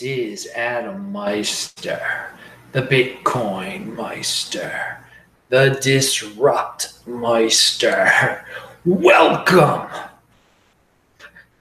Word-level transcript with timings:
Is 0.00 0.46
Adam 0.54 1.10
Meister, 1.10 2.30
the 2.70 2.82
Bitcoin 2.82 3.96
Meister, 3.96 4.98
the 5.48 5.76
Disrupt 5.82 7.04
Meister. 7.04 8.44
Welcome 8.84 9.88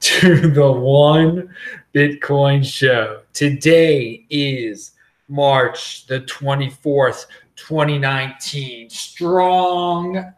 to 0.01 0.51
the 0.51 0.71
One 0.71 1.55
Bitcoin 1.95 2.63
Show. 2.63 3.21
Today 3.33 4.25
is 4.29 4.91
March 5.27 6.05
the 6.05 6.19
24th, 6.21 7.25
2019. 7.55 8.91
Strong 8.91 10.33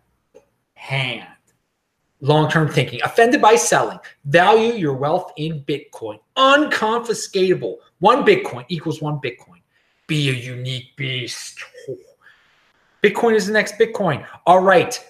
hand 0.75 1.27
long 2.21 2.49
term 2.49 2.67
thinking, 2.67 3.01
offended 3.03 3.41
by 3.41 3.55
selling, 3.55 3.99
value 4.25 4.73
your 4.73 4.93
wealth 4.93 5.31
in 5.37 5.61
Bitcoin, 5.63 6.19
unconfiscatable. 6.37 7.77
One 7.99 8.25
Bitcoin 8.25 8.65
equals 8.69 9.01
one 9.01 9.19
Bitcoin. 9.19 9.61
Be 10.07 10.29
a 10.29 10.33
unique 10.33 10.95
beast. 10.95 11.59
Bitcoin 13.03 13.35
is 13.35 13.47
the 13.47 13.53
next 13.53 13.77
Bitcoin. 13.77 14.25
All 14.45 14.61
right. 14.61 15.03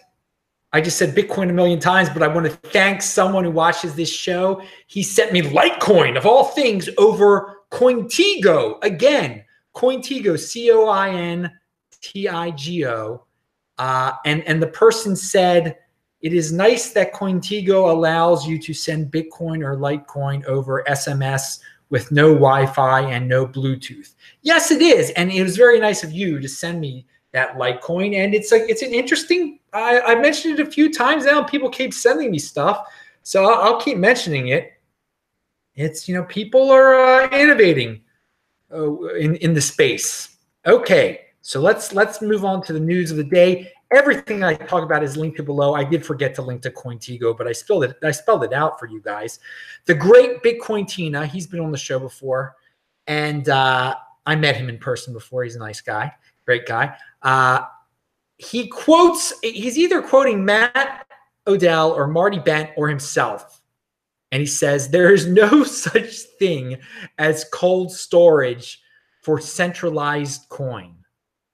I 0.72 0.82
just 0.82 0.98
said 0.98 1.16
Bitcoin 1.16 1.50
a 1.50 1.54
million 1.54 1.80
times, 1.80 2.10
but 2.10 2.22
I 2.22 2.28
want 2.28 2.46
to 2.46 2.52
thank 2.70 3.02
someone 3.02 3.44
who 3.44 3.50
watches 3.50 3.96
this 3.96 4.12
show. 4.12 4.62
He 4.86 5.02
sent 5.02 5.34
me 5.34 5.42
Litecoin 5.42 6.16
of 6.16 6.28
all 6.28 6.44
things 6.44 6.90
over 7.00 7.64
Cointigo. 7.72 8.84
Again, 8.84 9.44
Cointigo, 9.74 10.38
C 10.38 10.70
O 10.72 10.88
I 10.88 11.10
N 11.10 11.52
T 12.02 12.28
I 12.28 12.52
G 12.52 12.86
O. 12.86 13.24
Uh, 13.80 14.12
and, 14.26 14.44
and 14.44 14.62
the 14.62 14.68
person 14.68 15.16
said, 15.16 15.78
it 16.22 16.34
is 16.34 16.52
nice 16.52 16.92
that 16.92 17.14
Cointigo 17.14 17.90
allows 17.90 18.46
you 18.46 18.60
to 18.60 18.74
send 18.74 19.12
Bitcoin 19.12 19.64
or 19.64 19.78
Litecoin 19.78 20.44
over 20.46 20.84
SMS 20.88 21.60
with 21.90 22.12
no 22.12 22.34
Wi-Fi 22.34 23.02
and 23.02 23.28
no 23.28 23.48
Bluetooth. 23.48 24.14
Yes, 24.42 24.72
it 24.72 24.82
is, 24.82 25.12
and 25.12 25.32
it 25.32 25.42
was 25.44 25.58
very 25.58 25.80
nice 25.80 26.04
of 26.04 26.12
you 26.12 26.40
to 26.40 26.48
send 26.50 26.80
me 26.80 27.06
that 27.32 27.56
Litecoin. 27.56 28.16
And 28.16 28.34
it's 28.34 28.52
like 28.52 28.64
it's 28.68 28.82
an 28.82 28.94
interesting. 28.94 29.60
I, 29.74 30.02
I 30.02 30.16
mentioned 30.16 30.60
it 30.60 30.68
a 30.68 30.72
few 30.72 30.92
times 30.92 31.26
now. 31.26 31.44
People 31.44 31.70
keep 31.70 31.94
sending 31.94 32.32
me 32.32 32.40
stuff, 32.40 32.88
so 33.24 33.46
I'll, 33.46 33.62
I'll 33.62 33.82
keep 33.82 33.98
mentioning 33.98 34.50
it. 34.50 34.74
It's 35.76 36.08
you 36.08 36.16
know 36.16 36.24
people 36.24 36.70
are 36.70 36.96
uh, 36.96 37.30
innovating 37.30 38.02
uh, 38.74 39.14
in 39.16 39.36
in 39.38 39.54
the 39.54 39.62
space. 39.62 40.38
Okay, 40.66 41.22
so 41.42 41.62
let's 41.62 41.94
let's 41.94 42.22
move 42.22 42.44
on 42.44 42.62
to 42.64 42.74
the 42.74 42.80
news 42.80 43.10
of 43.10 43.18
the 43.18 43.24
day. 43.24 43.72
Everything 43.92 44.44
I 44.44 44.54
talk 44.54 44.84
about 44.84 45.04
is 45.04 45.18
linked 45.18 45.38
to 45.38 45.44
below. 45.44 45.74
I 45.74 45.84
did 45.84 46.06
forget 46.06 46.36
to 46.36 46.44
link 46.44 46.62
to 46.62 46.70
Cointigo, 46.70 47.36
but 47.36 47.48
I 47.48 47.52
spelled 47.52 47.86
it. 47.86 47.98
I 48.04 48.12
spelled 48.12 48.44
it 48.44 48.54
out 48.54 48.80
for 48.80 48.86
you 48.86 49.02
guys. 49.02 49.40
The 49.86 49.96
great 49.96 50.44
Bitcoin 50.44 50.88
Tina. 50.88 51.26
He's 51.26 51.48
been 51.48 51.60
on 51.60 51.72
the 51.72 51.78
show 51.78 51.98
before, 51.98 52.56
and 53.08 53.50
uh, 53.50 53.96
I 54.28 54.36
met 54.36 54.56
him 54.56 54.70
in 54.70 54.78
person 54.78 55.12
before. 55.12 55.44
He's 55.44 55.56
a 55.56 55.60
nice 55.60 55.82
guy, 55.82 56.14
great 56.46 56.68
guy. 56.68 56.96
Uh, 57.24 57.62
he 58.38 58.68
quotes. 58.68 59.34
He's 59.42 59.78
either 59.78 60.04
quoting 60.04 60.46
Matt 60.46 61.08
Odell 61.48 61.92
or 61.92 62.08
Marty 62.08 62.38
Bent 62.38 62.70
or 62.78 62.90
himself, 62.90 63.64
and 64.32 64.40
he 64.40 64.46
says 64.46 64.90
there 64.90 65.12
is 65.12 65.26
no 65.26 65.64
such 65.64 66.20
thing 66.38 66.78
as 67.18 67.44
cold 67.52 67.92
storage 67.92 68.82
for 69.24 69.42
centralized 69.42 70.48
coin. 70.50 70.96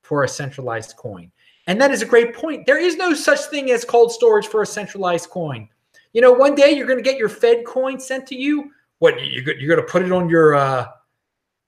For 0.02 0.22
a 0.22 0.28
centralized 0.28 0.96
coin. 0.96 1.32
And 1.66 1.80
that 1.80 1.90
is 1.90 2.02
a 2.02 2.06
great 2.06 2.34
point. 2.34 2.66
There 2.66 2.78
is 2.78 2.96
no 2.96 3.12
such 3.14 3.40
thing 3.46 3.70
as 3.70 3.84
cold 3.84 4.12
storage 4.12 4.46
for 4.46 4.62
a 4.62 4.66
centralized 4.66 5.30
coin. 5.30 5.68
You 6.12 6.20
know, 6.20 6.32
one 6.32 6.54
day 6.54 6.72
you're 6.72 6.86
going 6.86 6.98
to 6.98 7.02
get 7.02 7.18
your 7.18 7.28
Fed 7.28 7.64
coin 7.66 7.98
sent 7.98 8.26
to 8.28 8.36
you. 8.36 8.70
What 9.00 9.14
you're 9.22 9.44
going 9.44 9.84
to 9.84 9.90
put 9.90 10.02
it 10.02 10.12
on 10.12 10.30
your 10.30 10.54
uh, 10.54 10.86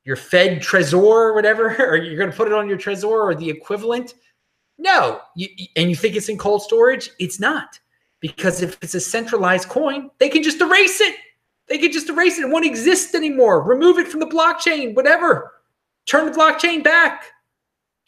your 0.04 0.16
Fed 0.16 0.60
Trezor 0.60 0.94
or 0.94 1.34
whatever, 1.34 1.76
or 1.78 1.96
you're 1.96 2.16
going 2.16 2.30
to 2.30 2.36
put 2.36 2.48
it 2.48 2.54
on 2.54 2.68
your 2.68 2.78
Trezor 2.78 3.04
or 3.04 3.34
the 3.34 3.50
equivalent? 3.50 4.14
No. 4.78 5.20
You, 5.36 5.48
and 5.76 5.90
you 5.90 5.96
think 5.96 6.14
it's 6.16 6.28
in 6.28 6.38
cold 6.38 6.62
storage? 6.62 7.10
It's 7.18 7.40
not, 7.40 7.78
because 8.20 8.62
if 8.62 8.78
it's 8.80 8.94
a 8.94 9.00
centralized 9.00 9.68
coin, 9.68 10.10
they 10.18 10.28
can 10.28 10.42
just 10.42 10.60
erase 10.60 11.00
it. 11.00 11.16
They 11.66 11.76
can 11.76 11.92
just 11.92 12.08
erase 12.08 12.38
it. 12.38 12.44
It 12.44 12.50
won't 12.50 12.64
exist 12.64 13.14
anymore. 13.14 13.62
Remove 13.62 13.98
it 13.98 14.08
from 14.08 14.20
the 14.20 14.26
blockchain. 14.26 14.94
Whatever. 14.94 15.52
Turn 16.06 16.24
the 16.24 16.32
blockchain 16.32 16.82
back 16.82 17.24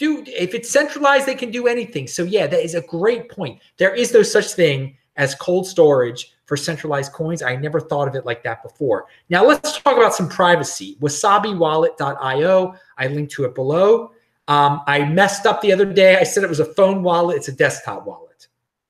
do 0.01 0.25
if 0.27 0.55
it's 0.55 0.71
centralized, 0.71 1.27
they 1.27 1.35
can 1.35 1.51
do 1.51 1.69
anything. 1.69 2.09
So 2.09 2.25
yeah, 2.25 2.47
that 2.49 2.65
is 2.65 2.75
a 2.75 2.81
great 2.81 3.29
point. 3.29 3.61
There 3.77 3.95
is 3.95 4.13
no 4.13 4.23
such 4.23 4.55
thing 4.55 4.97
as 5.17 5.35
cold 5.35 5.67
storage 5.67 6.33
for 6.47 6.57
centralized 6.57 7.13
coins. 7.13 7.43
I 7.43 7.55
never 7.55 7.79
thought 7.79 8.09
of 8.09 8.17
it 8.17 8.25
like 8.25 8.43
that 8.43 8.63
before. 8.63 9.07
Now 9.29 9.45
let's 9.45 9.79
talk 9.79 9.97
about 9.97 10.15
some 10.15 10.29
privacy. 10.29 10.97
WasabiWallet.io. 11.01 12.75
I 12.99 13.07
linked 13.07 13.33
to 13.33 13.45
it 13.45 13.55
below. 13.55 14.13
Um, 14.49 14.81
I 14.87 15.05
messed 15.05 15.47
up 15.47 15.61
the 15.61 15.73
other 15.73 15.85
day. 15.85 16.17
I 16.17 16.25
said 16.25 16.43
it 16.43 16.49
was 16.49 16.61
a 16.61 16.75
phone 16.75 17.03
wallet. 17.03 17.37
It's 17.37 17.49
a 17.49 17.53
desktop 17.53 18.07
wallet. 18.07 18.49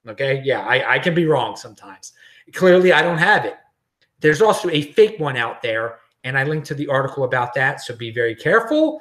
Okay. 0.09 0.41
Yeah, 0.45 0.61
I, 0.61 0.95
I 0.95 0.99
can 1.01 1.15
be 1.15 1.27
wrong 1.27 1.57
sometimes. 1.57 2.13
Clearly, 2.55 2.93
I 2.93 3.03
don't 3.03 3.19
have 3.19 3.45
it. 3.45 3.57
There's 4.21 4.41
also 4.41 4.71
a 4.71 4.83
fake 4.93 5.19
one 5.19 5.37
out 5.37 5.61
there, 5.61 5.99
and 6.25 6.39
I 6.39 6.45
linked 6.45 6.67
to 6.69 6.75
the 6.75 6.89
article 6.89 7.25
about 7.25 7.55
that. 7.55 7.81
So 7.81 7.97
be 7.97 8.11
very 8.11 8.35
careful. 8.35 9.01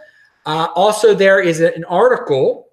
Uh, 0.49 0.67
also, 0.73 1.13
there 1.13 1.39
is 1.39 1.59
an 1.59 1.83
article 1.83 2.69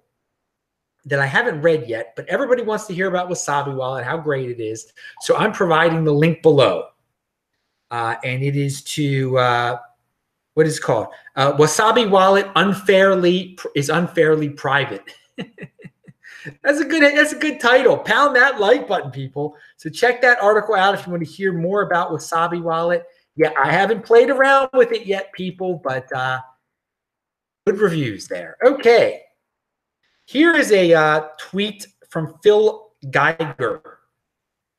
that 1.05 1.19
I 1.19 1.27
haven't 1.27 1.61
read 1.61 1.87
yet, 1.87 2.13
but 2.15 2.27
everybody 2.27 2.63
wants 2.63 2.87
to 2.87 2.93
hear 2.95 3.05
about 3.05 3.29
Wasabi 3.29 3.75
Wallet, 3.75 4.03
how 4.03 4.17
great 4.17 4.49
it 4.49 4.59
is. 4.59 4.91
So 5.21 5.37
I'm 5.37 5.51
providing 5.51 6.03
the 6.03 6.11
link 6.11 6.41
below. 6.41 6.87
Uh, 7.91 8.15
and 8.23 8.41
it 8.41 8.55
is 8.55 8.81
to 8.95 9.37
uh, 9.37 9.77
what 10.55 10.65
is 10.65 10.79
called 10.79 11.09
uh, 11.35 11.53
Wasabi 11.53 12.09
Wallet 12.09 12.47
unfairly 12.55 13.59
is 13.75 13.89
unfairly 13.89 14.49
private. 14.49 15.03
that's 15.37 16.79
a 16.79 16.83
good 16.83 17.03
that's 17.03 17.33
a 17.33 17.37
good 17.37 17.59
title. 17.59 17.95
Pound 17.99 18.35
that 18.37 18.59
like 18.59 18.87
button, 18.87 19.11
people. 19.11 19.55
So 19.75 19.87
check 19.91 20.19
that 20.23 20.41
article 20.41 20.73
out 20.73 20.95
if 20.95 21.05
you 21.05 21.11
want 21.11 21.23
to 21.23 21.31
hear 21.31 21.53
more 21.53 21.83
about 21.83 22.09
Wasabi 22.09 22.59
Wallet. 22.59 23.05
Yeah, 23.35 23.51
I 23.55 23.71
haven't 23.71 24.03
played 24.03 24.31
around 24.31 24.69
with 24.73 24.91
it 24.93 25.05
yet, 25.05 25.31
people, 25.33 25.79
but 25.83 26.11
uh, 26.11 26.39
Good 27.67 27.81
reviews 27.81 28.29
there. 28.29 28.55
Okay. 28.63 29.23
Here 30.23 30.55
is 30.55 30.71
a 30.71 30.93
uh, 30.93 31.27
tweet 31.37 31.85
from 32.07 32.35
Phil 32.41 32.93
Geiger. 33.11 33.81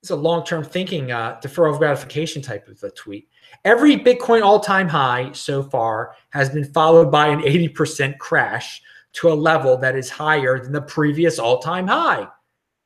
It's 0.00 0.08
a 0.08 0.16
long 0.16 0.42
term 0.42 0.64
thinking, 0.64 1.12
uh, 1.12 1.38
deferral 1.44 1.74
of 1.74 1.80
gratification 1.80 2.40
type 2.40 2.66
of 2.66 2.82
a 2.82 2.90
tweet. 2.92 3.28
Every 3.66 3.98
Bitcoin 3.98 4.40
all 4.40 4.58
time 4.58 4.88
high 4.88 5.32
so 5.32 5.62
far 5.62 6.14
has 6.30 6.48
been 6.48 6.64
followed 6.64 7.12
by 7.12 7.26
an 7.26 7.42
80% 7.42 8.16
crash 8.16 8.80
to 9.12 9.30
a 9.30 9.34
level 9.34 9.76
that 9.76 9.94
is 9.94 10.08
higher 10.08 10.58
than 10.58 10.72
the 10.72 10.80
previous 10.80 11.38
all 11.38 11.58
time 11.58 11.88
high. 11.88 12.26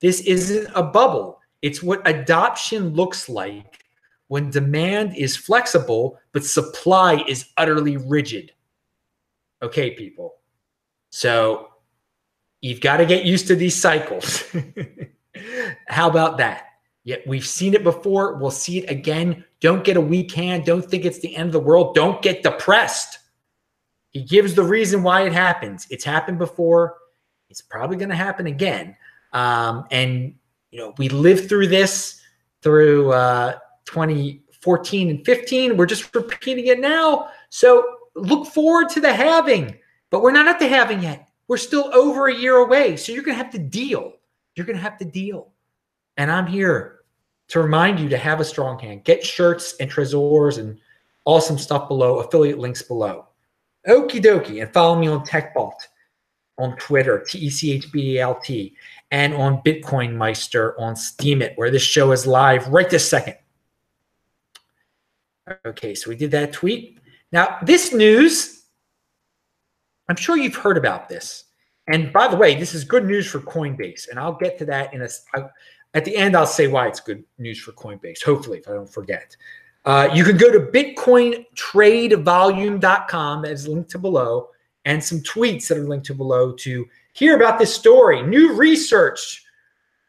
This 0.01 0.23
isn't 0.23 0.69
a 0.75 0.83
bubble, 0.83 1.39
it's 1.63 1.81
what 1.81 2.03
adoption 2.09 2.89
looks 2.89 3.29
like 3.29 3.85
when 4.27 4.51
demand 4.51 5.17
is 5.17 5.37
flexible, 5.37 6.19
but 6.33 6.45
supply 6.45 7.23
is 7.29 7.51
utterly 7.57 7.99
rigid. 7.99 8.51
Okay, 9.63 9.93
people. 9.93 10.35
So 11.11 11.69
you've 12.61 12.81
got 12.81 12.97
to 12.99 13.07
get 13.07 13.25
used 13.25 13.47
to 13.49 13.55
these 13.55 13.75
cycles. 13.75 14.45
How 15.89 16.09
about 16.11 16.39
that? 16.39 16.67
Yet 17.05 17.21
yeah, 17.25 17.31
we've 17.31 17.47
seen 17.47 17.75
it 17.75 17.83
before. 17.83 18.37
We'll 18.37 18.51
see 18.51 18.79
it 18.79 18.91
again. 18.91 19.45
Don't 19.61 19.85
get 19.85 19.97
a 19.97 20.01
weak 20.01 20.33
hand. 20.33 20.65
Don't 20.65 20.85
think 20.85 21.05
it's 21.05 21.19
the 21.19 21.35
end 21.37 21.49
of 21.49 21.53
the 21.53 21.61
world. 21.61 21.95
Don't 21.95 22.23
get 22.23 22.43
depressed. 22.43 23.19
He 24.11 24.23
gives 24.23 24.55
the 24.55 24.63
reason 24.63 25.03
why 25.03 25.23
it 25.23 25.33
happens. 25.33 25.87
It's 25.91 26.05
happened 26.05 26.39
before. 26.39 26.99
It's 27.49 27.61
probably 27.61 27.97
going 27.97 28.11
to 28.11 28.15
happen 28.15 28.47
again. 28.47 28.97
Um, 29.33 29.87
and 29.91 30.35
you 30.71 30.79
know, 30.79 30.95
we 30.99 31.09
lived 31.09 31.49
through 31.49 31.69
this 31.69 32.21
through 32.63 33.13
uh, 33.13 33.59
2014 33.87 35.11
and 35.11 35.25
15. 35.25 35.77
We're 35.77 35.87
just 35.87 36.15
repeating 36.15 36.67
it 36.67 36.81
now. 36.81 37.29
So 37.51 37.85
look 38.15 38.47
forward 38.49 38.89
to 38.91 39.01
the 39.01 39.13
halving, 39.13 39.77
but 40.11 40.23
we're 40.23 40.33
not 40.33 40.49
at 40.49 40.59
the 40.59 40.69
halving 40.69 41.03
yet. 41.03 41.29
We're 41.49 41.57
still 41.57 41.91
over 41.95 42.29
a 42.29 42.35
year 42.35 42.57
away. 42.57 42.97
So 42.97 43.13
you're 43.13 43.23
going 43.23 43.37
to 43.37 43.43
have 43.43 43.53
to 43.53 43.59
deal. 43.59 44.15
You're 44.55 44.67
going 44.67 44.77
to 44.77 44.83
have 44.83 44.99
to 44.99 45.05
deal. 45.05 45.53
And 46.17 46.31
I'm 46.31 46.47
here 46.47 47.01
to 47.49 47.61
remind 47.61 48.01
you 48.01 48.09
to 48.09 48.19
have 48.19 48.41
a 48.41 48.45
strong 48.45 48.79
hand. 48.79 49.05
Get 49.05 49.25
shirts 49.25 49.75
and 49.81 49.91
Trezors 49.91 50.59
and 50.59 50.79
awesome 51.25 51.59
stuff 51.59 51.89
below, 51.89 52.21
affiliate 52.21 52.59
links 52.59 52.83
below. 52.83 53.27
Okie 53.89 54.23
dokie. 54.23 54.63
And 54.63 54.73
follow 54.73 54.99
me 54.99 55.09
on 55.09 55.27
TechBalt 55.27 55.73
on 56.59 56.77
Twitter, 56.77 57.25
T 57.27 57.39
E 57.39 57.51
C 57.51 57.73
H 57.73 57.91
B 57.91 58.19
A 58.19 58.23
L 58.23 58.39
T, 58.41 58.77
and 59.11 59.35
on 59.35 59.63
Bitcoin 59.63 60.15
Meister 60.15 60.79
on 60.79 60.95
Steemit, 60.95 61.53
where 61.57 61.71
this 61.71 61.83
show 61.83 62.13
is 62.13 62.27
live 62.27 62.69
right 62.69 62.89
this 62.89 63.09
second. 63.09 63.37
Okay, 65.67 65.95
so 65.95 66.09
we 66.09 66.17
did 66.17 66.31
that 66.31 66.53
tweet. 66.53 66.99
Now, 67.33 67.59
this 67.63 67.93
news, 67.93 68.65
I'm 70.09 70.17
sure 70.17 70.37
you've 70.37 70.55
heard 70.55 70.77
about 70.77 71.09
this. 71.09 71.45
And 71.89 72.13
by 72.13 72.29
the 72.29 72.37
way, 72.37 72.55
this 72.55 72.75
is 72.75 72.85
good 72.85 73.07
news 73.07 73.27
for 73.27 73.41
Coinbase, 73.41 74.09
and 74.09 74.19
I'll 74.19 74.35
get 74.35 74.59
to 74.59 74.65
that 74.67 74.95
in 74.95 75.03
a. 75.03 75.09
I, 75.35 75.49
at 75.95 76.05
the 76.05 76.15
end. 76.17 76.37
I'll 76.37 76.47
say 76.47 76.69
why 76.69 76.89
it's 76.89 77.01
good 77.01 77.25
news 77.39 77.59
for 77.59 77.73
Coinbase. 77.73 78.23
Hopefully, 78.23 78.59
if 78.59 78.69
I 78.69 78.73
don't 78.73 78.93
forget. 78.93 79.35
Uh, 79.85 80.09
you 80.15 80.23
can 80.25 80.37
go 80.37 80.49
to 80.51 80.61
bitcointradevolume.com 80.61 83.45
as 83.45 83.67
linked 83.67 83.91
to 83.91 83.99
below 83.99 84.49
and 84.85 85.03
some 85.03 85.19
tweets 85.21 85.67
that 85.69 85.79
are 85.79 85.89
linked 85.89 86.07
to 86.07 86.15
below 86.15 86.53
to 86.53 86.87
hear 87.15 87.35
about 87.37 87.59
this 87.59 87.75
story. 87.75 88.23
New 88.23 88.55
research 88.55 89.45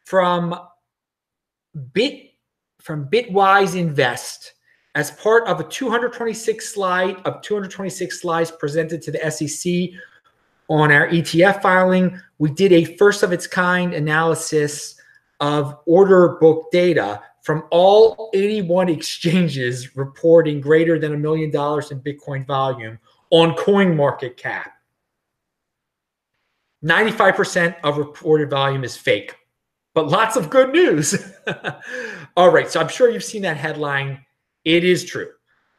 from 0.06 0.56
Bit 1.94 2.34
from 2.80 3.10
Bitwise 3.10 3.76
Invest 3.76 4.54
as 4.96 5.12
part 5.12 5.48
of 5.48 5.60
a 5.60 5.64
226 5.64 6.74
slide 6.74 7.16
of 7.26 7.42
226 7.42 8.22
slides 8.22 8.52
presented 8.52 9.02
to 9.02 9.12
the 9.12 9.32
SEC 9.32 10.00
on 10.70 10.92
our 10.92 11.08
ETF 11.08 11.62
filing. 11.62 12.20
We 12.38 12.52
did 12.52 12.72
a 12.72 12.86
first 12.98 13.24
of 13.24 13.32
its 13.32 13.48
kind 13.48 13.94
analysis 13.94 14.96
of 15.40 15.80
order 15.86 16.38
book 16.40 16.72
data 16.72 17.22
from 17.42 17.64
all 17.72 18.30
81 18.34 18.88
exchanges 18.88 19.96
reporting 19.98 20.62
greater 20.62 20.98
than 20.98 21.14
a 21.14 21.18
million 21.18 21.52
dollars 21.52 21.92
in 21.92 22.00
Bitcoin 22.00 22.46
volume 22.46 22.98
on 23.32 23.56
coin 23.56 23.96
market 23.96 24.38
cap. 24.38 24.72
95% 26.84 27.76
of 27.84 27.98
reported 27.98 28.50
volume 28.50 28.84
is 28.84 28.96
fake, 28.96 29.36
but 29.94 30.08
lots 30.08 30.36
of 30.36 30.50
good 30.50 30.72
news. 30.72 31.16
all 32.38 32.50
right, 32.50 32.70
so 32.70 32.80
I'm 32.80 32.90
sure 32.90 33.10
you've 33.10 33.24
seen 33.24 33.42
that 33.44 33.58
headline. 33.58 34.24
It 34.66 34.84
is 34.84 35.04
true. 35.06 35.30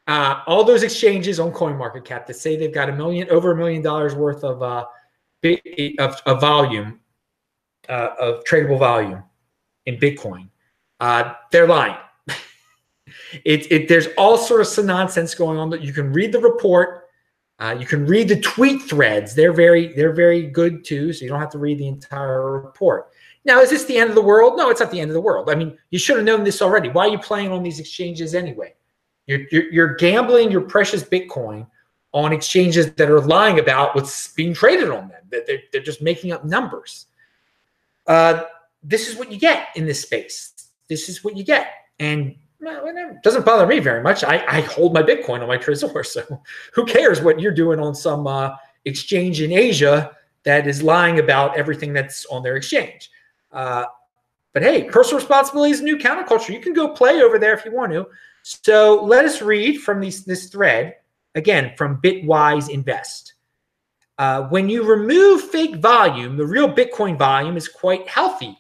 Uh, 0.07 0.43
all 0.47 0.65
those 0.65 0.83
exchanges 0.83 1.41
on 1.41 1.51
CoinMarketCap 1.51 2.27
that 2.27 2.35
say 2.35 2.57
they've 2.57 2.75
got 2.75 2.91
a 2.91 2.93
million, 2.93 3.29
over 3.31 3.53
a 3.53 3.57
million 3.57 3.83
dollars 3.83 4.15
worth 4.15 4.45
of 4.45 4.63
uh, 4.63 4.85
of, 5.99 6.21
of 6.27 6.41
volume, 6.41 7.01
uh, 7.89 8.11
of 8.19 8.45
tradable 8.45 8.79
volume 8.79 9.23
in 9.87 9.97
Bitcoin, 9.97 10.49
uh, 11.01 11.35
they're 11.51 11.69
lying. 11.69 11.97
it, 13.45 13.71
it, 13.71 13.89
there's 13.89 14.09
all 14.19 14.37
sorts 14.37 14.77
of 14.79 14.85
nonsense 14.85 15.35
going 15.35 15.59
on 15.59 15.71
you 15.83 15.93
can 15.93 16.13
read 16.13 16.33
the 16.33 16.39
report. 16.39 17.03
Uh, 17.59 17.77
you 17.79 17.87
can 17.87 18.05
read 18.05 18.29
the 18.29 18.41
tweet 18.41 18.83
threads. 18.83 19.35
They're 19.35 19.53
very, 19.53 19.93
they're 19.95 20.13
very 20.13 20.47
good 20.47 20.85
too. 20.85 21.13
So 21.13 21.25
you 21.25 21.31
don't 21.31 21.41
have 21.41 21.53
to 21.53 21.59
read 21.59 21.79
the 21.79 21.87
entire 21.87 22.61
report. 22.61 23.11
Now, 23.45 23.61
is 23.61 23.71
this 23.71 23.85
the 23.85 23.99
end 23.99 24.09
of 24.09 24.17
the 24.17 24.23
world? 24.23 24.55
No, 24.57 24.71
it's 24.71 24.81
not 24.81 24.91
the 24.91 25.01
end 25.01 25.11
of 25.11 25.15
the 25.15 25.21
world. 25.21 25.51
I 25.51 25.55
mean, 25.55 25.77
you 25.91 25.99
should 25.99 26.17
have 26.17 26.25
known 26.25 26.45
this 26.45 26.63
already. 26.63 26.89
Why 26.89 27.09
are 27.09 27.11
you 27.11 27.19
playing 27.19 27.53
on 27.53 27.63
these 27.63 27.79
exchanges 27.79 28.35
anyway? 28.35 28.75
You're, 29.27 29.41
you're, 29.51 29.73
you're 29.73 29.95
gambling 29.97 30.51
your 30.51 30.63
precious 30.63 31.03
Bitcoin 31.03 31.67
on 32.13 32.33
exchanges 32.33 32.93
that 32.93 33.11
are 33.11 33.21
lying 33.21 33.59
about 33.59 33.95
what's 33.95 34.29
being 34.29 34.55
traded 34.55 34.89
on 34.89 35.09
them. 35.09 35.21
that 35.31 35.47
They're, 35.47 35.63
they're 35.73 35.83
just 35.83 36.01
making 36.01 36.33
up 36.33 36.45
numbers. 36.45 37.07
Uh, 38.07 38.45
this 38.83 39.09
is 39.09 39.17
what 39.17 39.33
you 39.33 39.39
get 39.39 39.69
in 39.77 39.85
this 39.85 40.03
space. 40.03 40.53
This 40.89 41.09
is 41.09 41.25
what 41.25 41.37
you 41.37 41.45
get. 41.45 41.69
And 41.99 42.37
well, 42.61 42.87
it 42.87 43.23
doesn't 43.23 43.45
bother 43.45 43.67
me 43.67 43.79
very 43.79 44.03
much. 44.03 44.25
I, 44.25 44.45
I, 44.47 44.61
hold 44.63 44.95
my 44.95 45.03
Bitcoin 45.03 45.41
on 45.41 45.49
my 45.49 45.59
Trezor. 45.59 46.05
So 46.07 46.43
who 46.73 46.87
cares 46.87 47.21
what 47.21 47.41
you're 47.41 47.53
doing 47.53 47.79
on 47.81 47.95
some 47.95 48.27
uh, 48.27 48.57
exchange 48.85 49.41
in 49.41 49.53
Asia 49.53 50.17
that 50.45 50.67
is 50.67 50.83
lying 50.83 51.19
about 51.19 51.57
everything 51.57 51.93
that's 51.93 52.25
on 52.27 52.43
their 52.43 52.57
exchange? 52.57 53.11
Uh, 53.55 53.85
but 54.53 54.63
hey, 54.63 54.85
personal 54.85 55.19
responsibility 55.19 55.73
is 55.73 55.81
a 55.81 55.85
new 55.85 55.97
counterculture. 55.97 56.51
You 56.51 56.61
can 56.61 56.75
go 56.75 56.89
play 56.91 57.23
over 57.23 57.39
there 57.39 57.55
if 57.55 57.65
you 57.65 57.73
want 57.73 57.93
to. 57.93 58.07
So 58.43 59.03
let 59.03 59.25
us 59.25 59.41
read 59.41 59.79
from 59.81 60.01
these, 60.01 60.25
this 60.25 60.49
thread 60.49 60.97
again 61.35 61.73
from 61.77 62.01
Bitwise 62.03 62.69
Invest. 62.69 63.35
Uh, 64.19 64.43
when 64.49 64.69
you 64.69 64.85
remove 64.85 65.43
fake 65.51 65.77
volume, 65.77 66.37
the 66.37 66.47
real 66.47 66.69
Bitcoin 66.69 67.19
volume 67.19 67.57
is 67.57 67.69
quite 67.69 68.07
healthy 68.07 68.57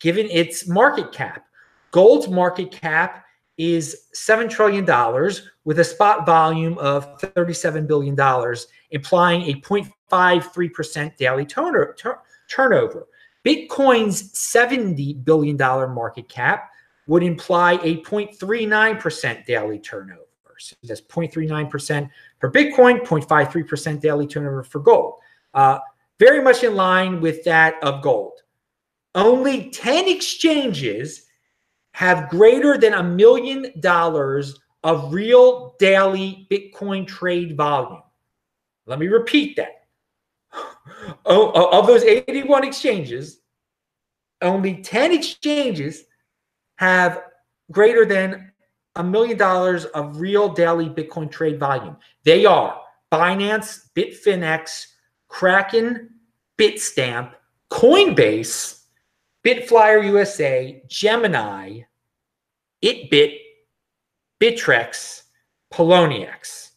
given 0.00 0.26
its 0.30 0.66
market 0.66 1.12
cap. 1.12 1.46
Gold's 1.90 2.28
market 2.28 2.72
cap 2.72 3.24
is 3.58 4.08
$7 4.14 4.50
trillion 4.50 4.84
with 5.64 5.78
a 5.78 5.84
spot 5.84 6.26
volume 6.26 6.76
of 6.78 7.20
$37 7.20 7.86
billion, 7.86 8.16
implying 8.90 9.42
a 9.42 9.60
0.53% 9.60 11.16
daily 11.16 11.44
turn- 11.44 11.94
turnover. 12.48 13.06
Bitcoin's 13.44 14.32
$70 14.32 15.24
billion 15.24 15.56
market 15.56 16.28
cap 16.28 16.70
would 17.06 17.22
imply 17.22 17.74
a 17.82 18.00
0.39% 18.02 19.46
daily 19.46 19.78
turnover. 19.78 20.20
So 20.58 20.76
that's 20.84 21.00
0.39% 21.00 22.08
for 22.38 22.50
Bitcoin, 22.50 23.00
0.53% 23.00 24.00
daily 24.00 24.26
turnover 24.26 24.62
for 24.62 24.78
gold. 24.78 25.14
Uh, 25.54 25.80
very 26.20 26.40
much 26.40 26.62
in 26.62 26.76
line 26.76 27.20
with 27.20 27.42
that 27.44 27.82
of 27.82 28.00
gold. 28.02 28.42
Only 29.14 29.70
10 29.70 30.08
exchanges 30.08 31.26
have 31.92 32.30
greater 32.30 32.78
than 32.78 32.94
a 32.94 33.02
million 33.02 33.72
dollars 33.80 34.58
of 34.84 35.12
real 35.12 35.74
daily 35.78 36.46
Bitcoin 36.50 37.06
trade 37.06 37.56
volume. 37.56 38.02
Let 38.86 38.98
me 38.98 39.08
repeat 39.08 39.56
that. 39.56 39.81
Oh, 41.24 41.70
of 41.70 41.86
those 41.86 42.02
81 42.02 42.64
exchanges, 42.64 43.40
only 44.40 44.82
10 44.82 45.12
exchanges 45.12 46.04
have 46.76 47.22
greater 47.70 48.04
than 48.04 48.52
a 48.96 49.04
million 49.04 49.38
dollars 49.38 49.84
of 49.86 50.20
real 50.20 50.48
daily 50.48 50.88
Bitcoin 50.88 51.30
trade 51.30 51.58
volume. 51.58 51.96
They 52.24 52.44
are 52.44 52.80
Binance, 53.12 53.88
Bitfinex, 53.96 54.86
Kraken, 55.28 56.10
Bitstamp, 56.58 57.32
Coinbase, 57.70 58.82
Bitflyer 59.46 60.04
USA, 60.04 60.82
Gemini, 60.88 61.80
ItBit, 62.84 63.38
Bittrex, 64.40 65.22
Poloniex. 65.72 66.70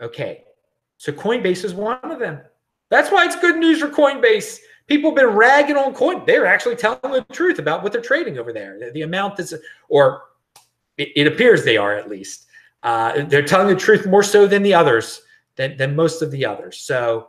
Okay, 0.00 0.44
so 0.96 1.12
Coinbase 1.12 1.64
is 1.64 1.74
one 1.74 1.98
of 2.02 2.18
them. 2.18 2.40
That's 2.92 3.10
why 3.10 3.24
it's 3.24 3.36
good 3.36 3.56
news 3.56 3.80
for 3.80 3.88
Coinbase. 3.88 4.58
People 4.86 5.10
have 5.10 5.16
been 5.16 5.34
ragging 5.34 5.78
on 5.78 5.94
Coin. 5.94 6.24
They're 6.26 6.44
actually 6.44 6.76
telling 6.76 7.00
the 7.10 7.24
truth 7.32 7.58
about 7.58 7.82
what 7.82 7.90
they're 7.90 8.02
trading 8.02 8.38
over 8.38 8.52
there. 8.52 8.78
The, 8.92 9.00
amount 9.00 9.38
that's, 9.38 9.54
or 9.88 10.24
it, 10.98 11.08
it 11.16 11.26
appears 11.26 11.64
they 11.64 11.78
are 11.78 11.96
at 11.96 12.10
least. 12.10 12.48
Uh, 12.82 13.24
they're 13.24 13.46
telling 13.46 13.68
the 13.68 13.80
truth 13.80 14.04
more 14.04 14.22
so 14.22 14.46
than 14.46 14.62
the 14.62 14.74
others, 14.74 15.22
than, 15.56 15.74
than 15.78 15.96
most 15.96 16.20
of 16.20 16.30
the 16.30 16.44
others. 16.44 16.80
So, 16.80 17.28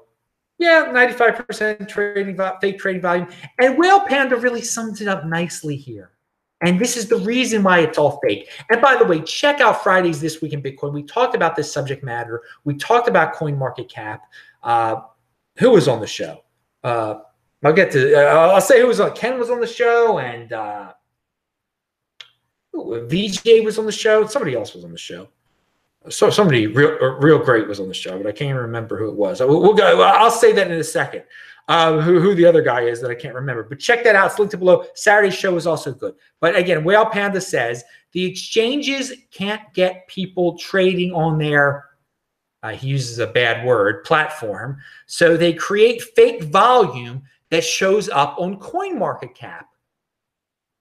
yeah, 0.57 0.91
95% 0.93 1.87
trading 1.87 2.37
fake 2.59 2.77
trading 2.77 3.01
volume. 3.01 3.29
And 3.61 3.77
Whale 3.77 4.01
Panda 4.01 4.35
really 4.35 4.61
sums 4.61 4.99
it 4.99 5.07
up 5.07 5.25
nicely 5.25 5.77
here. 5.77 6.11
And 6.59 6.77
this 6.77 6.97
is 6.97 7.07
the 7.07 7.19
reason 7.19 7.63
why 7.63 7.79
it's 7.79 7.97
all 7.97 8.19
fake. 8.21 8.49
And 8.69 8.81
by 8.81 8.97
the 8.97 9.05
way, 9.05 9.21
check 9.21 9.61
out 9.61 9.81
Fridays 9.81 10.19
This 10.19 10.41
Week 10.41 10.51
in 10.51 10.61
Bitcoin. 10.61 10.91
We 10.91 11.03
talked 11.03 11.35
about 11.35 11.55
this 11.55 11.71
subject 11.71 12.03
matter. 12.03 12.41
We 12.65 12.75
talked 12.75 13.07
about 13.07 13.33
coin 13.33 13.57
market 13.57 13.87
cap. 13.87 14.23
Uh, 14.61 15.01
who 15.57 15.71
was 15.71 15.87
on 15.87 15.99
the 15.99 16.07
show? 16.07 16.43
Uh, 16.83 17.19
I'll 17.63 17.73
get 17.73 17.91
to, 17.91 18.15
uh, 18.15 18.53
I'll 18.53 18.61
say 18.61 18.81
who 18.81 18.87
was 18.87 18.99
on. 18.99 19.15
Ken 19.15 19.39
was 19.39 19.49
on 19.49 19.59
the 19.59 19.67
show 19.67 20.19
and 20.19 20.51
uh, 20.51 20.93
VJ 22.73 23.63
was 23.63 23.79
on 23.79 23.85
the 23.85 23.91
show. 23.91 24.25
Somebody 24.27 24.55
else 24.55 24.73
was 24.73 24.83
on 24.83 24.91
the 24.91 24.97
show. 24.97 25.27
So 26.09 26.29
somebody 26.29 26.67
real 26.67 26.97
uh, 27.01 27.17
real 27.19 27.39
great 27.39 27.67
was 27.67 27.79
on 27.79 27.87
the 27.87 27.93
show, 27.93 28.17
but 28.17 28.27
I 28.27 28.31
can't 28.31 28.49
even 28.49 28.61
remember 28.61 28.97
who 28.97 29.07
it 29.09 29.15
was. 29.15 29.39
We'll, 29.39 29.61
we'll 29.61 29.73
go. 29.73 30.01
I'll 30.01 30.29
say 30.29 30.51
that 30.51 30.69
in 30.69 30.77
a 30.77 30.83
second. 30.83 31.23
Uh, 31.69 32.01
who, 32.01 32.19
who 32.19 32.35
the 32.35 32.45
other 32.45 32.61
guy 32.61 32.81
is 32.81 32.99
that 32.99 33.09
I 33.09 33.15
can't 33.15 33.33
remember. 33.33 33.63
But 33.63 33.79
check 33.79 34.03
that 34.03 34.17
out. 34.17 34.31
It's 34.31 34.37
linked 34.37 34.57
below. 34.59 34.83
Saturday's 34.95 35.33
show 35.33 35.53
was 35.53 35.65
also 35.65 35.93
good. 35.93 36.13
But 36.41 36.57
again, 36.57 36.83
Whale 36.83 37.05
Panda 37.05 37.39
says 37.39 37.85
the 38.11 38.25
exchanges 38.25 39.13
can't 39.31 39.61
get 39.73 40.05
people 40.09 40.57
trading 40.57 41.13
on 41.13 41.37
their, 41.37 41.85
uh, 42.63 42.71
he 42.71 42.87
uses 42.87 43.19
a 43.19 43.27
bad 43.27 43.65
word, 43.65 44.03
platform. 44.05 44.77
So 45.05 45.37
they 45.37 45.53
create 45.53 46.01
fake 46.01 46.43
volume 46.43 47.23
that 47.49 47.63
shows 47.63 48.09
up 48.09 48.35
on 48.39 48.59
CoinMarketCap. 48.59 49.65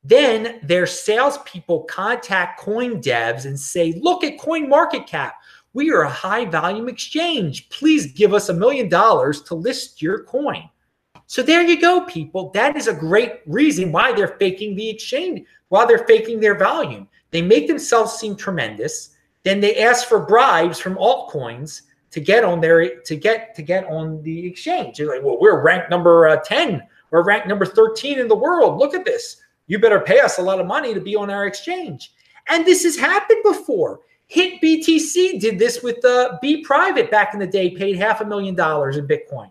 Then 0.04 0.60
their 0.62 0.86
salespeople 0.86 1.84
contact 1.84 2.60
coin 2.60 3.00
devs 3.02 3.44
and 3.44 3.58
say, 3.58 4.00
look 4.00 4.24
at 4.24 4.38
coin 4.38 4.68
market 4.68 5.06
cap. 5.06 5.34
We 5.74 5.90
are 5.90 6.02
a 6.02 6.10
high 6.10 6.44
volume 6.44 6.88
exchange. 6.88 7.68
Please 7.68 8.12
give 8.12 8.32
us 8.32 8.48
a 8.48 8.54
million 8.54 8.88
dollars 8.88 9.42
to 9.42 9.54
list 9.54 10.02
your 10.02 10.24
coin. 10.24 10.68
So 11.26 11.42
there 11.42 11.62
you 11.62 11.80
go, 11.80 12.02
people. 12.02 12.50
That 12.50 12.76
is 12.76 12.88
a 12.88 12.94
great 12.94 13.40
reason 13.46 13.90
why 13.90 14.12
they're 14.12 14.36
faking 14.38 14.76
the 14.76 14.88
exchange, 14.88 15.46
while 15.68 15.86
they're 15.86 16.06
faking 16.06 16.40
their 16.40 16.58
volume. 16.58 17.08
They 17.30 17.40
make 17.40 17.68
themselves 17.68 18.12
seem 18.12 18.36
tremendous. 18.36 19.11
Then 19.44 19.60
they 19.60 19.82
ask 19.82 20.08
for 20.08 20.24
bribes 20.24 20.78
from 20.78 20.94
altcoins 20.96 21.82
to 22.10 22.20
get 22.20 22.44
on 22.44 22.60
their 22.60 23.00
to 23.00 23.16
get 23.16 23.54
to 23.56 23.62
get 23.62 23.84
on 23.86 24.22
the 24.22 24.46
exchange. 24.46 24.98
They're 24.98 25.08
like, 25.08 25.22
well, 25.22 25.38
we're 25.40 25.62
ranked 25.62 25.90
number 25.90 26.28
uh, 26.28 26.36
10 26.44 26.82
or 27.10 27.24
ranked 27.24 27.48
number 27.48 27.66
13 27.66 28.18
in 28.18 28.28
the 28.28 28.36
world. 28.36 28.78
Look 28.78 28.94
at 28.94 29.04
this 29.04 29.42
you 29.66 29.78
better 29.78 30.00
pay 30.00 30.20
us 30.20 30.38
a 30.38 30.42
lot 30.42 30.60
of 30.60 30.66
money 30.66 30.92
to 30.94 31.00
be 31.00 31.16
on 31.16 31.30
our 31.30 31.46
exchange. 31.46 32.12
And 32.48 32.66
this 32.66 32.82
has 32.82 32.96
happened 32.96 33.42
before. 33.42 34.00
Hit 34.26 34.60
BTC 34.60 35.40
did 35.40 35.58
this 35.58 35.82
with 35.82 36.04
uh, 36.04 36.38
Be 36.40 36.62
Private 36.62 37.10
back 37.10 37.34
in 37.34 37.40
the 37.40 37.46
day, 37.46 37.70
paid 37.70 37.96
half 37.96 38.20
a 38.20 38.24
million 38.24 38.54
dollars 38.54 38.96
in 38.96 39.06
Bitcoin. 39.06 39.50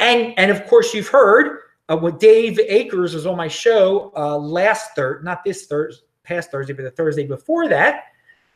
And 0.00 0.34
and 0.38 0.50
of 0.50 0.66
course 0.66 0.92
you've 0.92 1.08
heard 1.08 1.60
uh, 1.88 1.96
what 1.96 2.18
Dave 2.18 2.58
Akers 2.58 3.14
was 3.14 3.26
on 3.26 3.36
my 3.36 3.48
show 3.48 4.12
uh, 4.16 4.36
last 4.36 4.94
Thursday, 4.94 5.24
not 5.24 5.44
this 5.44 5.66
Thursday, 5.66 6.02
past 6.24 6.50
Thursday, 6.50 6.72
but 6.72 6.82
the 6.82 6.90
Thursday 6.90 7.26
before 7.26 7.68
that. 7.68 8.04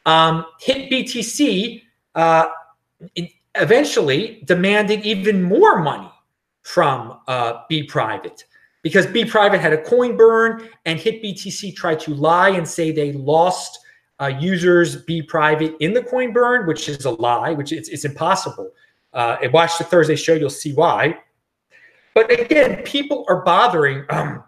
Um, 0.09 0.47
Hit 0.59 0.91
BTC 0.91 1.83
uh, 2.15 2.47
eventually 3.57 4.43
demanded 4.47 5.05
even 5.05 5.43
more 5.43 5.81
money 5.81 6.11
from 6.63 7.21
uh, 7.29 7.61
Be 7.69 7.83
Private 7.83 8.45
because 8.83 9.07
Be 9.07 9.27
Private 9.27 9.61
had 9.61 9.75
a 9.75 9.83
coin 9.83 10.17
burn 10.17 10.71
and 10.87 10.99
Hit 10.99 11.23
BTC 11.23 11.77
tried 11.77 12.01
to 12.01 12.15
lie 12.15 12.49
and 12.49 12.67
say 12.67 12.91
they 12.91 13.13
lost 13.13 13.81
uh, 14.19 14.29
users 14.41 15.05
Be 15.05 15.21
Private 15.21 15.77
in 15.81 15.93
the 15.93 16.03
coin 16.03 16.33
burn, 16.33 16.67
which 16.67 16.89
is 16.89 17.05
a 17.05 17.11
lie, 17.11 17.53
which 17.53 17.73
it's, 17.73 17.91
it's 17.91 18.07
impossible. 18.07 18.71
Uh, 19.13 19.37
and 19.43 19.53
watch 19.53 19.77
the 19.77 19.85
Thursday 19.85 20.17
show, 20.17 20.33
you'll 20.33 20.49
see 20.49 20.73
why. 20.73 21.19
But 22.15 22.31
again, 22.31 22.83
people 22.83 23.27
are 23.29 23.43
bothering. 23.45 24.05
Um, 24.09 24.43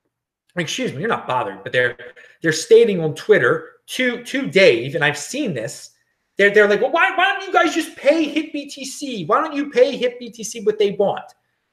excuse 0.56 0.94
me, 0.94 1.00
you're 1.00 1.08
not 1.08 1.26
bothering, 1.26 1.58
but 1.62 1.72
they're 1.72 1.98
they're 2.42 2.52
stating 2.52 3.00
on 3.00 3.14
Twitter 3.14 3.71
to 3.86 4.22
to 4.24 4.46
Dave, 4.46 4.94
and 4.94 5.04
I've 5.04 5.18
seen 5.18 5.54
this. 5.54 5.90
They're 6.36 6.50
they're 6.50 6.68
like, 6.68 6.80
well, 6.80 6.92
why 6.92 7.14
why 7.16 7.32
don't 7.32 7.46
you 7.46 7.52
guys 7.52 7.74
just 7.74 7.96
pay 7.96 8.32
HitBTC? 8.34 9.26
Why 9.26 9.40
don't 9.40 9.54
you 9.54 9.70
pay 9.70 9.98
HitBTC 9.98 10.64
what 10.64 10.78
they 10.78 10.92
want? 10.92 11.24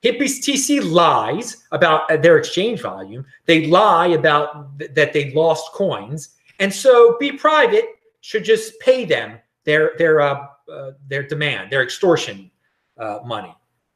HitBTC 0.03 0.89
lies 0.91 1.65
about 1.71 2.09
uh, 2.09 2.17
their 2.17 2.37
exchange 2.37 2.81
volume. 2.81 3.25
They 3.45 3.67
lie 3.67 4.07
about 4.07 4.79
th- 4.79 4.91
that 4.93 5.13
they 5.13 5.31
lost 5.33 5.71
coins, 5.73 6.35
and 6.59 6.73
so 6.73 7.17
Be 7.19 7.33
Private 7.33 7.85
should 8.21 8.43
just 8.43 8.79
pay 8.79 9.05
them 9.05 9.39
their 9.65 9.91
their 9.97 10.21
uh, 10.21 10.45
uh, 10.71 10.91
their 11.07 11.23
demand, 11.23 11.71
their 11.71 11.83
extortion 11.83 12.49
uh, 12.97 13.19
money. 13.25 13.53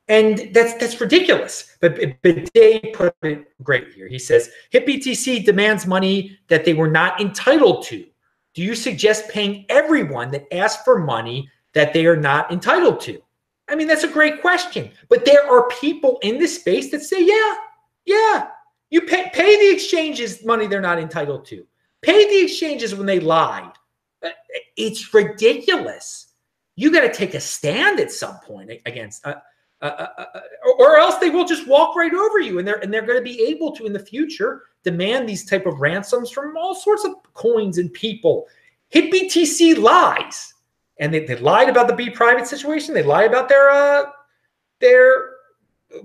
And 0.09 0.49
that's 0.53 0.73
that's 0.75 0.99
ridiculous. 0.99 1.77
But, 1.79 2.21
Dave 2.53 2.93
put 2.93 3.15
it 3.23 3.47
great 3.63 3.93
here. 3.93 4.07
He 4.07 4.19
says 4.19 4.49
HitBTC 4.73 5.45
demands 5.45 5.87
money 5.87 6.37
that 6.49 6.65
they 6.65 6.73
were 6.73 6.89
not 6.89 7.21
entitled 7.21 7.85
to. 7.85 8.05
Do 8.53 8.61
you 8.61 8.75
suggest 8.75 9.29
paying 9.29 9.65
everyone 9.69 10.29
that 10.31 10.53
asks 10.53 10.83
for 10.83 10.99
money 10.99 11.49
that 11.73 11.93
they 11.93 12.05
are 12.05 12.17
not 12.17 12.51
entitled 12.51 12.99
to? 13.01 13.21
I 13.69 13.75
mean, 13.75 13.87
that's 13.87 14.03
a 14.03 14.09
great 14.09 14.41
question. 14.41 14.91
But 15.09 15.25
there 15.25 15.49
are 15.49 15.67
people 15.69 16.19
in 16.21 16.37
this 16.37 16.55
space 16.55 16.91
that 16.91 17.01
say, 17.01 17.23
yeah, 17.23 17.53
yeah, 18.05 18.47
you 18.89 19.01
pay, 19.01 19.31
pay 19.33 19.57
the 19.57 19.73
exchanges 19.73 20.45
money 20.45 20.67
they're 20.67 20.81
not 20.81 20.99
entitled 20.99 21.45
to. 21.45 21.65
Pay 22.01 22.29
the 22.29 22.43
exchanges 22.43 22.93
when 22.93 23.07
they 23.07 23.19
lied. 23.19 23.71
Uh, 24.23 24.29
it's 24.75 25.13
ridiculous. 25.13 26.27
You 26.75 26.91
got 26.91 27.01
to 27.01 27.13
take 27.13 27.33
a 27.33 27.39
stand 27.39 27.99
at 27.99 28.11
some 28.11 28.35
point 28.45 28.69
against. 28.85 29.25
Uh, 29.25 29.35
uh, 29.83 30.07
uh, 30.17 30.23
uh, 30.35 30.39
or 30.79 30.97
else 30.97 31.17
they 31.17 31.29
will 31.29 31.43
just 31.43 31.67
walk 31.67 31.93
right 31.97 32.13
over 32.13 32.39
you, 32.39 32.57
and 32.57 32.65
they're 32.65 32.81
and 32.81 32.93
they're 32.93 33.05
going 33.05 33.17
to 33.17 33.23
be 33.23 33.43
able 33.43 33.71
to 33.73 33.85
in 33.85 33.91
the 33.91 33.99
future 33.99 34.63
demand 34.83 35.27
these 35.27 35.45
type 35.45 35.65
of 35.65 35.81
ransoms 35.81 36.31
from 36.31 36.55
all 36.55 36.73
sorts 36.73 37.03
of 37.03 37.15
coins 37.33 37.77
and 37.77 37.91
people. 37.91 38.47
HitBTC 38.93 39.77
lies, 39.77 40.53
and 40.99 41.13
they, 41.13 41.25
they 41.25 41.35
lied 41.35 41.67
about 41.67 41.89
the 41.89 41.95
Be 41.95 42.09
Private 42.09 42.47
situation. 42.47 42.93
They 42.93 43.03
lie 43.03 43.23
about 43.23 43.49
their 43.49 43.69
uh 43.69 44.05
their 44.79 45.31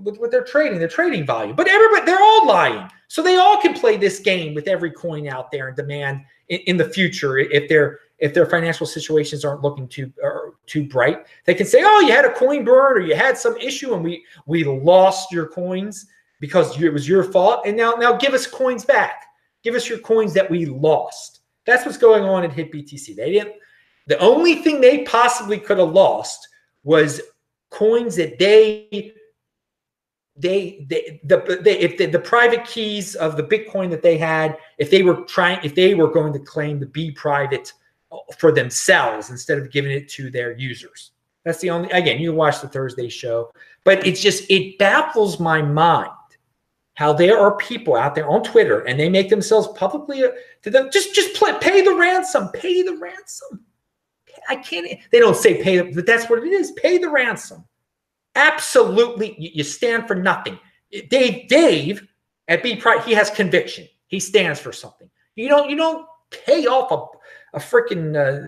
with, 0.01 0.19
with 0.19 0.31
their 0.31 0.43
trading, 0.43 0.77
their 0.77 0.89
trading 0.89 1.25
volume. 1.25 1.55
But 1.55 1.69
everybody, 1.69 2.05
they're 2.05 2.21
all 2.21 2.45
lying, 2.45 2.89
so 3.07 3.23
they 3.23 3.37
all 3.37 3.61
can 3.61 3.73
play 3.73 3.95
this 3.95 4.19
game 4.19 4.53
with 4.53 4.67
every 4.67 4.91
coin 4.91 5.27
out 5.29 5.51
there 5.51 5.69
and 5.69 5.77
demand 5.77 6.25
in, 6.49 6.59
in 6.67 6.75
the 6.75 6.89
future 6.89 7.37
if 7.37 7.69
they're 7.69 7.99
if 8.17 8.33
their 8.33 8.45
financial 8.45 8.85
situations 8.85 9.45
aren't 9.45 9.61
looking 9.61 9.87
too 9.87 10.11
uh, 10.21 10.51
too 10.69 10.85
bright, 10.85 11.25
they 11.45 11.53
can 11.53 11.65
say, 11.65 11.81
"Oh, 11.83 11.99
you 12.01 12.11
had 12.11 12.25
a 12.25 12.33
coin 12.33 12.63
burn 12.63 12.97
or 12.97 12.99
you 12.99 13.15
had 13.15 13.37
some 13.37 13.57
issue 13.57 13.93
and 13.93 14.03
we 14.03 14.23
we 14.45 14.63
lost 14.63 15.31
your 15.31 15.47
coins 15.47 16.05
because 16.39 16.81
it 16.81 16.93
was 16.93 17.07
your 17.07 17.23
fault, 17.23 17.63
and 17.65 17.75
now 17.75 17.93
now 17.93 18.15
give 18.15 18.33
us 18.33 18.47
coins 18.47 18.85
back. 18.85 19.25
Give 19.63 19.75
us 19.75 19.89
your 19.89 19.99
coins 19.99 20.33
that 20.33 20.49
we 20.49 20.65
lost." 20.65 21.41
That's 21.65 21.85
what's 21.85 21.97
going 21.97 22.23
on 22.23 22.43
at 22.43 22.51
HitBTC. 22.51 23.15
They 23.15 23.31
didn't. 23.31 23.55
The 24.07 24.17
only 24.19 24.55
thing 24.55 24.81
they 24.81 25.03
possibly 25.03 25.59
could 25.59 25.77
have 25.77 25.91
lost 25.91 26.47
was 26.83 27.21
coins 27.69 28.15
that 28.15 28.39
they 28.39 29.13
they, 30.35 30.85
they 30.89 31.19
the 31.25 31.83
if 31.83 31.97
the, 31.97 32.05
the 32.05 32.19
private 32.19 32.65
keys 32.65 33.15
of 33.15 33.35
the 33.35 33.43
Bitcoin 33.43 33.89
that 33.91 34.01
they 34.01 34.17
had, 34.17 34.57
if 34.77 34.89
they 34.89 35.03
were 35.03 35.21
trying, 35.25 35.59
if 35.63 35.75
they 35.75 35.93
were 35.93 36.09
going 36.09 36.33
to 36.33 36.39
claim 36.39 36.79
to 36.79 36.85
be 36.85 37.11
private 37.11 37.73
for 38.37 38.51
themselves 38.51 39.29
instead 39.29 39.57
of 39.57 39.71
giving 39.71 39.91
it 39.91 40.09
to 40.09 40.29
their 40.29 40.57
users. 40.57 41.11
That's 41.45 41.59
the 41.59 41.69
only, 41.69 41.89
again, 41.91 42.19
you 42.19 42.33
watch 42.33 42.61
the 42.61 42.67
Thursday 42.67 43.09
show, 43.09 43.51
but 43.83 44.05
it's 44.05 44.21
just, 44.21 44.49
it 44.49 44.77
baffles 44.77 45.39
my 45.39 45.61
mind 45.61 46.09
how 46.95 47.13
there 47.13 47.39
are 47.39 47.55
people 47.55 47.95
out 47.95 48.13
there 48.13 48.29
on 48.29 48.43
Twitter 48.43 48.81
and 48.81 48.99
they 48.99 49.09
make 49.09 49.29
themselves 49.29 49.69
publicly 49.69 50.23
uh, 50.23 50.31
to 50.63 50.69
them, 50.69 50.89
just, 50.91 51.15
just 51.15 51.33
play, 51.33 51.53
pay 51.61 51.81
the 51.81 51.95
ransom, 51.95 52.49
pay 52.49 52.81
the 52.81 52.97
ransom. 52.97 53.63
I 54.49 54.57
can't, 54.57 54.99
they 55.11 55.19
don't 55.19 55.37
say 55.37 55.63
pay, 55.63 55.81
but 55.81 56.05
that's 56.05 56.29
what 56.29 56.43
it 56.43 56.51
is. 56.51 56.71
Pay 56.73 56.97
the 56.97 57.09
ransom. 57.09 57.63
Absolutely. 58.35 59.35
You, 59.37 59.63
stand 59.63 60.07
for 60.07 60.15
nothing. 60.15 60.59
Dave, 61.09 61.47
Dave 61.47 62.07
at 62.47 62.63
B 62.63 62.75
Pride, 62.75 63.03
he 63.03 63.13
has 63.13 63.29
conviction. 63.29 63.87
He 64.07 64.19
stands 64.19 64.59
for 64.59 64.73
something. 64.73 65.09
You 65.35 65.47
don't, 65.47 65.69
you 65.69 65.77
don't 65.77 66.05
pay 66.31 66.65
off 66.65 66.91
a 66.91 67.18
a 67.53 67.59
freaking 67.59 68.15
uh, 68.15 68.47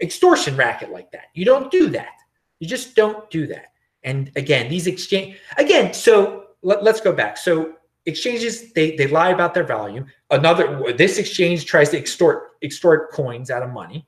extortion 0.00 0.56
racket 0.56 0.90
like 0.90 1.10
that. 1.12 1.26
You 1.34 1.44
don't 1.44 1.70
do 1.70 1.88
that. 1.90 2.12
You 2.58 2.68
just 2.68 2.94
don't 2.94 3.28
do 3.30 3.46
that. 3.48 3.72
And 4.02 4.30
again, 4.36 4.68
these 4.68 4.86
exchange 4.86 5.36
again. 5.58 5.92
So 5.92 6.44
let, 6.62 6.86
us 6.86 7.00
go 7.00 7.12
back. 7.12 7.36
So 7.36 7.74
exchanges 8.06 8.72
they 8.72 8.96
they 8.96 9.08
lie 9.08 9.30
about 9.30 9.52
their 9.52 9.64
value. 9.64 10.06
Another 10.30 10.92
this 10.92 11.18
exchange 11.18 11.66
tries 11.66 11.90
to 11.90 11.98
extort 11.98 12.52
extort 12.62 13.12
coins 13.12 13.50
out 13.50 13.62
of 13.62 13.70
money. 13.70 14.06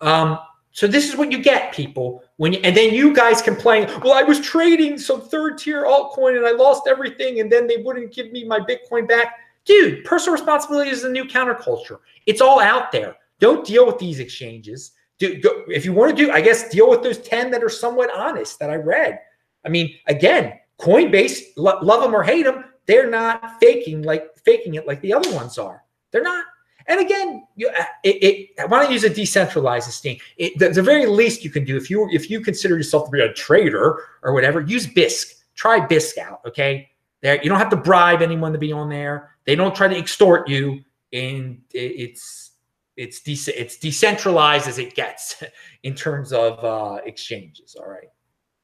Um, 0.00 0.38
so 0.70 0.86
this 0.86 1.08
is 1.08 1.16
what 1.16 1.32
you 1.32 1.42
get, 1.42 1.72
people. 1.72 2.22
When 2.36 2.52
you, 2.52 2.60
and 2.62 2.76
then 2.76 2.94
you 2.94 3.12
guys 3.12 3.42
complain, 3.42 3.88
well, 4.02 4.12
I 4.12 4.22
was 4.22 4.38
trading 4.40 4.96
some 4.96 5.20
third 5.20 5.58
tier 5.58 5.84
altcoin 5.84 6.36
and 6.36 6.46
I 6.46 6.52
lost 6.52 6.86
everything, 6.86 7.40
and 7.40 7.50
then 7.50 7.66
they 7.66 7.78
wouldn't 7.78 8.12
give 8.12 8.30
me 8.30 8.44
my 8.44 8.60
Bitcoin 8.60 9.08
back 9.08 9.34
dude, 9.68 10.04
personal 10.04 10.32
responsibility 10.32 10.90
is 10.90 11.02
the 11.02 11.08
new 11.10 11.24
counterculture. 11.24 11.98
It's 12.26 12.40
all 12.40 12.58
out 12.58 12.90
there. 12.90 13.14
Don't 13.38 13.64
deal 13.64 13.86
with 13.86 13.98
these 13.98 14.18
exchanges. 14.18 14.92
Do, 15.18 15.40
go, 15.40 15.62
if 15.68 15.84
you 15.84 15.92
want 15.92 16.16
to 16.16 16.24
do, 16.24 16.32
I 16.32 16.40
guess, 16.40 16.68
deal 16.70 16.88
with 16.88 17.02
those 17.02 17.18
10 17.18 17.50
that 17.50 17.62
are 17.62 17.68
somewhat 17.68 18.10
honest 18.16 18.58
that 18.58 18.70
I 18.70 18.76
read. 18.76 19.20
I 19.64 19.68
mean, 19.68 19.94
again, 20.06 20.54
Coinbase, 20.80 21.40
lo- 21.56 21.78
love 21.82 22.02
them 22.02 22.14
or 22.14 22.22
hate 22.22 22.44
them, 22.44 22.64
they're 22.86 23.10
not 23.10 23.60
faking 23.60 24.02
like 24.02 24.36
faking 24.38 24.74
it 24.74 24.86
like 24.86 25.00
the 25.02 25.12
other 25.12 25.32
ones 25.34 25.58
are. 25.58 25.84
They're 26.10 26.22
not. 26.22 26.46
And 26.86 27.00
again, 27.00 27.46
you, 27.54 27.68
uh, 27.68 27.84
it, 28.02 28.22
it, 28.22 28.48
I 28.58 28.64
want 28.64 28.86
to 28.86 28.92
use 28.92 29.04
a 29.04 29.10
decentralized 29.10 29.88
esteem. 29.88 30.16
It, 30.38 30.58
the, 30.58 30.70
the, 30.70 30.82
very 30.82 31.04
least 31.04 31.44
you 31.44 31.50
can 31.50 31.64
do 31.64 31.76
if 31.76 31.90
you 31.90 32.08
if 32.10 32.30
you 32.30 32.40
consider 32.40 32.78
yourself 32.78 33.06
to 33.06 33.10
be 33.10 33.20
a 33.20 33.30
trader 33.34 34.04
or 34.22 34.32
whatever, 34.32 34.62
use 34.62 34.86
Bisq. 34.86 35.34
Try 35.54 35.80
Bisq 35.80 36.16
out. 36.16 36.40
Okay, 36.46 36.88
there 37.20 37.42
you 37.42 37.48
don't 37.48 37.58
have 37.58 37.70
to 37.70 37.76
bribe 37.76 38.22
anyone 38.22 38.52
to 38.52 38.58
be 38.58 38.72
on 38.72 38.88
there. 38.88 39.30
They 39.44 39.56
don't 39.56 39.74
try 39.74 39.88
to 39.88 39.96
extort 39.96 40.48
you, 40.48 40.80
and 41.12 41.60
it's 41.72 42.52
it's 42.96 43.20
de- 43.20 43.58
it's 43.58 43.76
decentralized 43.76 44.68
as 44.68 44.78
it 44.78 44.94
gets 44.94 45.42
in 45.82 45.94
terms 45.94 46.32
of 46.32 46.62
uh, 46.64 47.00
exchanges. 47.04 47.76
All 47.78 47.88
right, 47.88 48.08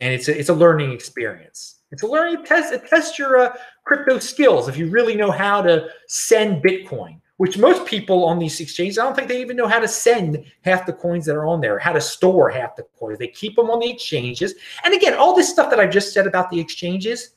and 0.00 0.12
it's 0.12 0.28
a, 0.28 0.38
it's 0.38 0.48
a 0.48 0.54
learning 0.54 0.92
experience. 0.92 1.80
It's 1.90 2.02
a 2.02 2.08
learning 2.08 2.44
test. 2.44 2.72
It 2.72 2.88
tests 2.88 3.18
your 3.18 3.38
uh, 3.38 3.56
crypto 3.84 4.18
skills 4.18 4.68
if 4.68 4.76
you 4.76 4.90
really 4.90 5.14
know 5.14 5.30
how 5.30 5.62
to 5.62 5.88
send 6.08 6.62
Bitcoin. 6.62 7.20
Which 7.36 7.58
most 7.58 7.84
people 7.84 8.24
on 8.26 8.38
these 8.38 8.60
exchanges, 8.60 8.96
I 8.96 9.02
don't 9.02 9.16
think 9.16 9.26
they 9.26 9.40
even 9.40 9.56
know 9.56 9.66
how 9.66 9.80
to 9.80 9.88
send 9.88 10.44
half 10.62 10.86
the 10.86 10.92
coins 10.92 11.26
that 11.26 11.34
are 11.34 11.46
on 11.46 11.60
there, 11.60 11.80
how 11.80 11.90
to 11.90 12.00
store 12.00 12.48
half 12.48 12.76
the 12.76 12.84
coins. 12.96 13.18
They 13.18 13.26
keep 13.26 13.56
them 13.56 13.70
on 13.70 13.80
the 13.80 13.90
exchanges. 13.90 14.54
And 14.84 14.94
again, 14.94 15.14
all 15.14 15.34
this 15.34 15.48
stuff 15.48 15.68
that 15.70 15.80
I've 15.80 15.90
just 15.90 16.14
said 16.14 16.28
about 16.28 16.48
the 16.48 16.60
exchanges, 16.60 17.30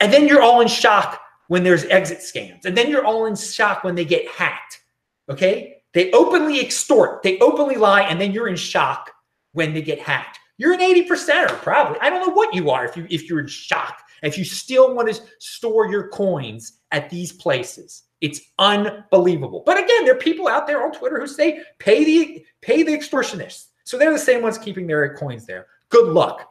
and 0.00 0.12
then 0.12 0.28
you're 0.28 0.42
all 0.42 0.60
in 0.60 0.68
shock 0.68 1.20
when 1.48 1.62
there's 1.62 1.84
exit 1.84 2.18
scams. 2.18 2.64
And 2.64 2.76
then 2.76 2.90
you're 2.90 3.04
all 3.04 3.26
in 3.26 3.36
shock 3.36 3.84
when 3.84 3.94
they 3.94 4.04
get 4.04 4.26
hacked. 4.28 4.80
Okay? 5.28 5.76
They 5.94 6.10
openly 6.12 6.60
extort, 6.60 7.22
they 7.22 7.38
openly 7.38 7.76
lie, 7.76 8.02
and 8.02 8.20
then 8.20 8.32
you're 8.32 8.48
in 8.48 8.56
shock 8.56 9.10
when 9.52 9.72
they 9.72 9.80
get 9.80 9.98
hacked. 9.98 10.38
You're 10.58 10.74
an 10.74 10.80
80%er, 10.80 11.54
probably. 11.56 11.98
I 12.00 12.10
don't 12.10 12.26
know 12.26 12.34
what 12.34 12.54
you 12.54 12.70
are 12.70 12.84
if 12.84 12.96
you 12.96 13.06
if 13.10 13.28
you're 13.28 13.40
in 13.40 13.46
shock. 13.46 14.02
If 14.22 14.38
you 14.38 14.44
still 14.44 14.94
want 14.94 15.14
to 15.14 15.22
store 15.38 15.90
your 15.90 16.08
coins 16.08 16.80
at 16.90 17.10
these 17.10 17.32
places. 17.32 18.04
It's 18.20 18.40
unbelievable. 18.58 19.62
But 19.66 19.76
again, 19.76 20.04
there 20.04 20.14
are 20.14 20.18
people 20.18 20.48
out 20.48 20.66
there 20.66 20.82
on 20.82 20.92
Twitter 20.92 21.20
who 21.20 21.26
say 21.26 21.62
pay 21.78 22.04
the 22.04 22.44
pay 22.62 22.82
the 22.82 22.92
extortionists. 22.92 23.66
So 23.84 23.98
they're 23.98 24.12
the 24.12 24.18
same 24.18 24.42
ones 24.42 24.58
keeping 24.58 24.86
their 24.86 25.14
coins 25.14 25.46
there. 25.46 25.66
Good 25.90 26.12
luck. 26.12 26.50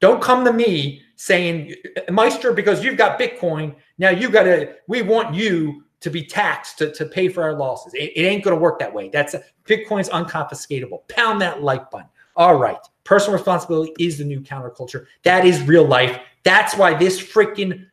Don't 0.00 0.22
come 0.22 0.44
to 0.44 0.52
me 0.52 1.02
saying, 1.16 1.74
Meister, 2.10 2.52
because 2.52 2.84
you've 2.84 2.98
got 2.98 3.18
Bitcoin, 3.18 3.74
now 3.98 4.10
you 4.10 4.30
got 4.30 4.44
to, 4.44 4.74
we 4.88 5.02
want 5.02 5.34
you 5.34 5.84
to 6.00 6.10
be 6.10 6.24
taxed 6.24 6.78
to, 6.78 6.92
to 6.92 7.06
pay 7.06 7.28
for 7.28 7.42
our 7.42 7.54
losses. 7.54 7.94
It, 7.94 8.12
it 8.14 8.22
ain't 8.22 8.44
going 8.44 8.54
to 8.54 8.60
work 8.60 8.78
that 8.78 8.92
way. 8.92 9.08
That's 9.08 9.34
Bitcoin's 9.64 10.08
unconfiscatable. 10.10 11.08
Pound 11.08 11.40
that 11.40 11.62
like 11.62 11.90
button. 11.90 12.08
All 12.36 12.56
right. 12.56 12.78
Personal 13.04 13.38
responsibility 13.38 13.94
is 13.98 14.18
the 14.18 14.24
new 14.24 14.40
counterculture. 14.40 15.06
That 15.24 15.46
is 15.46 15.62
real 15.62 15.86
life. 15.86 16.20
That's 16.44 16.76
why 16.76 16.94
this 16.94 17.20
freaking 17.20 17.86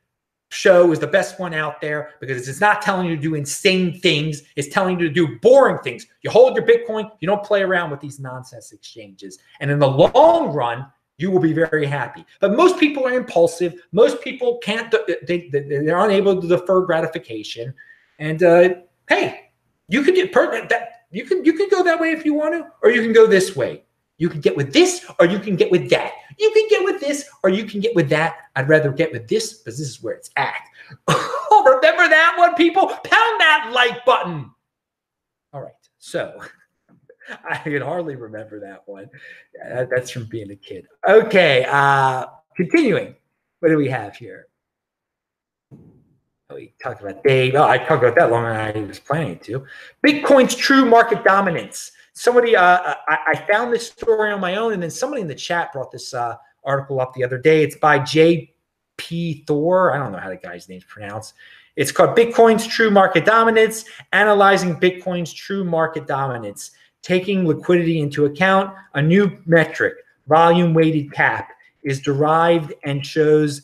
show 0.50 0.91
is 0.91 1.00
the 1.00 1.07
best 1.07 1.39
one 1.39 1.53
out 1.53 1.81
there 1.81 2.12
because 2.19 2.48
it's 2.48 2.62
not 2.62 2.81
telling 2.81 3.07
you 3.07 3.15
to 3.15 3.22
do 3.22 3.36
insane 3.36 4.00
things. 4.00 4.43
It's 4.55 4.67
telling 4.67 5.00
you 5.00 5.07
to 5.07 5.13
do 5.13 5.39
boring 5.39 5.79
things. 5.79 6.05
You 6.22 6.29
hold 6.29 6.55
your 6.55 6.65
Bitcoin, 6.65 7.10
you 7.19 7.27
don't 7.27 7.43
play 7.43 7.63
around 7.63 7.89
with 7.89 8.00
these 8.00 8.19
nonsense 8.19 8.72
exchanges. 8.72 9.39
And 9.60 9.72
in 9.72 9.79
the 9.79 9.88
long 9.88 10.53
run, 10.53 10.86
you 11.17 11.32
will 11.32 11.39
be 11.39 11.53
very 11.53 11.86
happy. 11.86 12.25
But 12.39 12.55
most 12.55 12.79
people 12.79 13.05
are 13.05 13.13
impulsive. 13.13 13.82
Most 13.91 14.22
people 14.22 14.58
can't, 14.60 14.93
they, 15.27 15.50
they, 15.51 15.62
they're 15.62 16.03
unable 16.03 16.41
to 16.41 16.48
defer 16.48 16.82
gratification. 16.82 17.74
And 18.20 18.41
uh, 18.43 18.75
hey, 19.10 19.51
you 19.88 20.03
can 20.03 20.13
get 20.13 20.32
per- 20.32 20.67
that. 20.67 20.89
You 21.12 21.25
can 21.25 21.46
you 21.46 21.53
can 21.53 21.70
go 21.70 21.84
that 21.84 22.00
way 22.00 22.12
if 22.12 22.25
you 22.25 22.34
want 22.34 22.53
to, 22.55 22.67
or 22.82 22.89
you 22.89 23.01
can 23.01 23.13
go 23.13 23.27
this 23.27 23.55
way. 23.55 23.84
You 24.17 24.29
can 24.29 24.41
get 24.41 24.55
with 24.55 24.74
this, 24.74 25.05
or 25.20 25.25
you 25.27 25.38
can 25.39 25.55
get 25.55 25.70
with 25.70 25.89
that. 25.89 26.13
You 26.39 26.51
can 26.51 26.67
get 26.70 26.84
with 26.84 27.00
this, 27.00 27.29
or 27.43 27.50
you 27.50 27.65
can 27.65 27.82
get 27.82 27.93
with 27.96 28.10
that. 28.10 28.38
I'd 28.55 28.70
rather 28.70 28.91
get 28.91 29.12
with 29.12 29.27
this 29.27 29.53
because 29.53 29.77
this 29.77 29.88
is 29.88 30.01
where 30.01 30.15
it's 30.15 30.32
at. 30.36 30.62
Remember 31.08 32.08
that 32.10 32.36
one, 32.38 32.55
people? 32.55 32.88
Pound 32.88 33.03
that 33.39 33.72
like 33.74 34.03
button. 34.05 34.50
All 35.51 35.62
right. 35.62 35.74
So 36.00 36.39
I 37.50 37.58
can 37.58 37.82
hardly 37.82 38.15
remember 38.15 38.60
that 38.62 38.84
one. 38.86 39.10
That's 39.63 40.12
from 40.12 40.25
being 40.25 40.51
a 40.51 40.56
kid. 40.56 40.88
Okay. 41.08 41.65
Uh, 41.70 42.25
continuing. 42.56 43.15
What 43.60 43.70
do 43.70 43.77
we 43.77 43.88
have 43.89 44.15
here? 44.15 44.48
Oh, 46.50 46.56
we 46.56 46.74
talked 46.82 47.01
about 47.01 47.24
Dave. 47.24 47.56
Oh, 47.56 47.63
I 47.63 47.77
talked 47.77 48.03
about 48.03 48.15
that 48.15 48.30
longer 48.30 48.50
than 48.50 48.84
I 48.84 48.88
was 48.88 49.00
planning 49.00 49.39
to. 49.39 49.65
Bitcoin's 50.06 50.56
true 50.56 50.86
market 50.86 51.24
dominance. 51.24 51.92
Somebody, 52.13 52.56
uh, 52.56 52.62
uh, 52.62 52.96
I, 53.08 53.18
I, 53.27 53.46
found 53.51 53.74
this 53.74 53.88
story 53.88 54.32
on 54.32 54.39
my 54.39 54.58
own, 54.58 54.74
and 54.74 54.84
then 54.84 54.92
somebody 54.92 55.22
in 55.22 55.27
the 55.27 55.34
chat 55.34 55.74
brought 55.74 55.92
this 55.92 56.13
uh, 56.13 56.36
article 56.63 57.00
up 57.00 57.13
the 57.13 57.24
other 57.24 57.39
day. 57.39 57.63
It's 57.63 57.77
by 57.77 57.98
J.P. 57.98 59.46
Thor. 59.48 59.94
I 59.94 59.98
don't 59.98 60.12
know 60.12 60.20
how 60.20 60.30
the 60.30 60.36
guy's 60.36 60.70
name's 60.70 60.84
pronounced. 60.84 61.34
It's 61.75 61.92
called 61.92 62.15
Bitcoin's 62.15 62.68
True 62.68 62.92
Market 62.92 63.25
Dominance, 63.25 63.86
analyzing 64.12 64.75
Bitcoin's 64.75 65.34
true 65.34 65.63
market 65.63 66.06
dominance, 66.06 66.72
taking 67.03 67.45
liquidity 67.45 68.00
into 68.00 68.25
account. 68.25 68.74
A 68.95 69.01
new 69.01 69.38
metric, 69.45 69.93
volume 70.27 70.74
weighted 70.74 71.12
cap, 71.12 71.51
is 71.83 72.00
derived 72.00 72.74
and 72.83 73.05
shows 73.05 73.62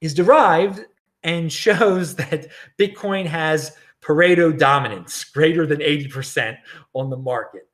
is 0.00 0.14
derived 0.14 0.84
and 1.22 1.52
shows 1.52 2.14
that 2.16 2.48
Bitcoin 2.78 3.26
has 3.26 3.76
Pareto 4.02 4.56
dominance, 4.56 5.24
greater 5.24 5.66
than 5.66 5.80
80% 5.80 6.56
on 6.94 7.10
the 7.10 7.16
market. 7.16 7.68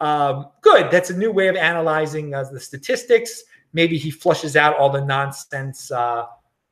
Um, 0.00 0.50
good. 0.60 0.90
That's 0.90 1.10
a 1.10 1.16
new 1.16 1.32
way 1.32 1.48
of 1.48 1.56
analyzing 1.56 2.34
uh, 2.34 2.44
the 2.44 2.60
statistics. 2.60 3.42
Maybe 3.72 3.96
he 3.96 4.10
flushes 4.10 4.54
out 4.54 4.76
all 4.76 4.90
the 4.90 5.04
nonsense 5.04 5.90
uh, 5.90 6.26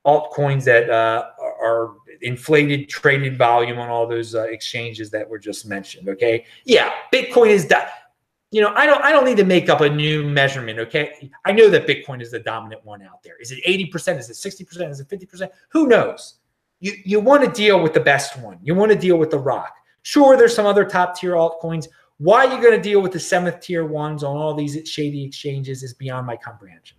altcoins 0.07 0.65
that 0.65 0.91
uh, 0.91 1.31
are 1.41 1.95
inflated 2.23 2.89
traded 2.89 3.37
volume 3.37 3.79
on 3.79 3.89
all 3.89 4.07
those 4.07 4.35
uh, 4.35 4.43
exchanges 4.45 5.11
that 5.11 5.29
were 5.29 5.39
just 5.39 5.67
mentioned. 5.67 6.09
Okay. 6.09 6.45
Yeah. 6.65 6.93
Bitcoin 7.13 7.49
is 7.49 7.67
that. 7.69 7.91
You 8.53 8.63
know, 8.63 8.73
I 8.75 8.87
don't. 8.87 9.03
I 9.03 9.11
don't 9.11 9.25
need 9.25 9.37
to 9.39 9.45
make 9.45 9.69
up 9.69 9.81
a 9.81 9.89
new 9.89 10.23
measurement. 10.23 10.79
Okay, 10.79 11.31
I 11.45 11.51
know 11.51 11.69
that 11.69 11.87
Bitcoin 11.87 12.23
is 12.23 12.31
the 12.31 12.39
dominant 12.39 12.85
one 12.85 13.03
out 13.03 13.21
there. 13.25 13.35
Is 13.41 13.51
it 13.51 13.59
eighty 13.65 13.87
percent? 13.87 14.21
Is 14.21 14.31
it 14.31 14.37
sixty 14.37 14.65
percent? 14.65 14.93
Is 14.93 15.01
it 15.01 15.09
fifty 15.09 15.27
percent? 15.27 15.51
Who 15.71 15.89
knows? 15.89 16.39
you, 16.81 16.95
you 17.05 17.21
want 17.21 17.45
to 17.45 17.51
deal 17.51 17.83
with 17.83 17.95
the 17.95 18.01
best 18.01 18.39
one. 18.39 18.59
You 18.63 18.75
want 18.75 18.93
to 18.93 18.99
deal 18.99 19.17
with 19.17 19.31
the 19.31 19.39
rock. 19.39 19.75
Sure, 20.03 20.37
there's 20.37 20.55
some 20.55 20.67
other 20.67 20.85
top 20.85 21.19
tier 21.19 21.33
altcoins. 21.33 21.89
Why 22.19 22.47
are 22.47 22.55
you 22.55 22.63
going 22.63 22.77
to 22.77 22.83
deal 22.83 23.01
with 23.01 23.13
the 23.13 23.21
seventh 23.21 23.61
tier 23.61 23.85
ones 23.85 24.23
on 24.23 24.37
all 24.37 24.55
these 24.55 24.89
shady 24.89 25.25
exchanges 25.25 25.83
is 25.83 25.95
beyond 25.95 26.27
my 26.27 26.37
comprehension. 26.37 26.97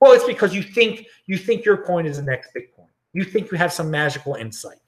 Well, 0.00 0.12
it's 0.12 0.24
because 0.24 0.54
you 0.54 0.62
think 0.62 1.06
you 1.26 1.38
think 1.38 1.64
your 1.64 1.78
coin 1.78 2.04
is 2.04 2.18
the 2.18 2.22
next 2.22 2.50
Bitcoin. 2.54 2.88
You 3.16 3.24
think 3.24 3.50
you 3.50 3.56
have 3.56 3.72
some 3.72 3.90
magical 3.90 4.34
insight. 4.34 4.78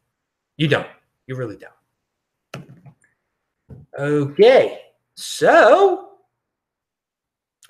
You 0.58 0.68
don't. 0.68 0.86
You 1.26 1.34
really 1.34 1.56
don't. 1.56 2.66
Okay. 3.98 4.80
So, 5.14 6.10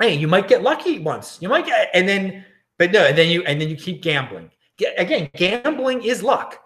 hey, 0.00 0.14
you 0.14 0.26
might 0.26 0.48
get 0.48 0.62
lucky 0.62 0.98
once. 0.98 1.38
You 1.40 1.48
might 1.48 1.64
get 1.64 1.90
and 1.94 2.08
then 2.08 2.44
but 2.76 2.90
no, 2.90 3.04
and 3.04 3.16
then 3.16 3.28
you 3.28 3.44
and 3.44 3.60
then 3.60 3.68
you 3.68 3.76
keep 3.76 4.02
gambling 4.02 4.50
again, 4.96 5.30
gambling 5.36 6.02
is 6.02 6.22
luck. 6.24 6.60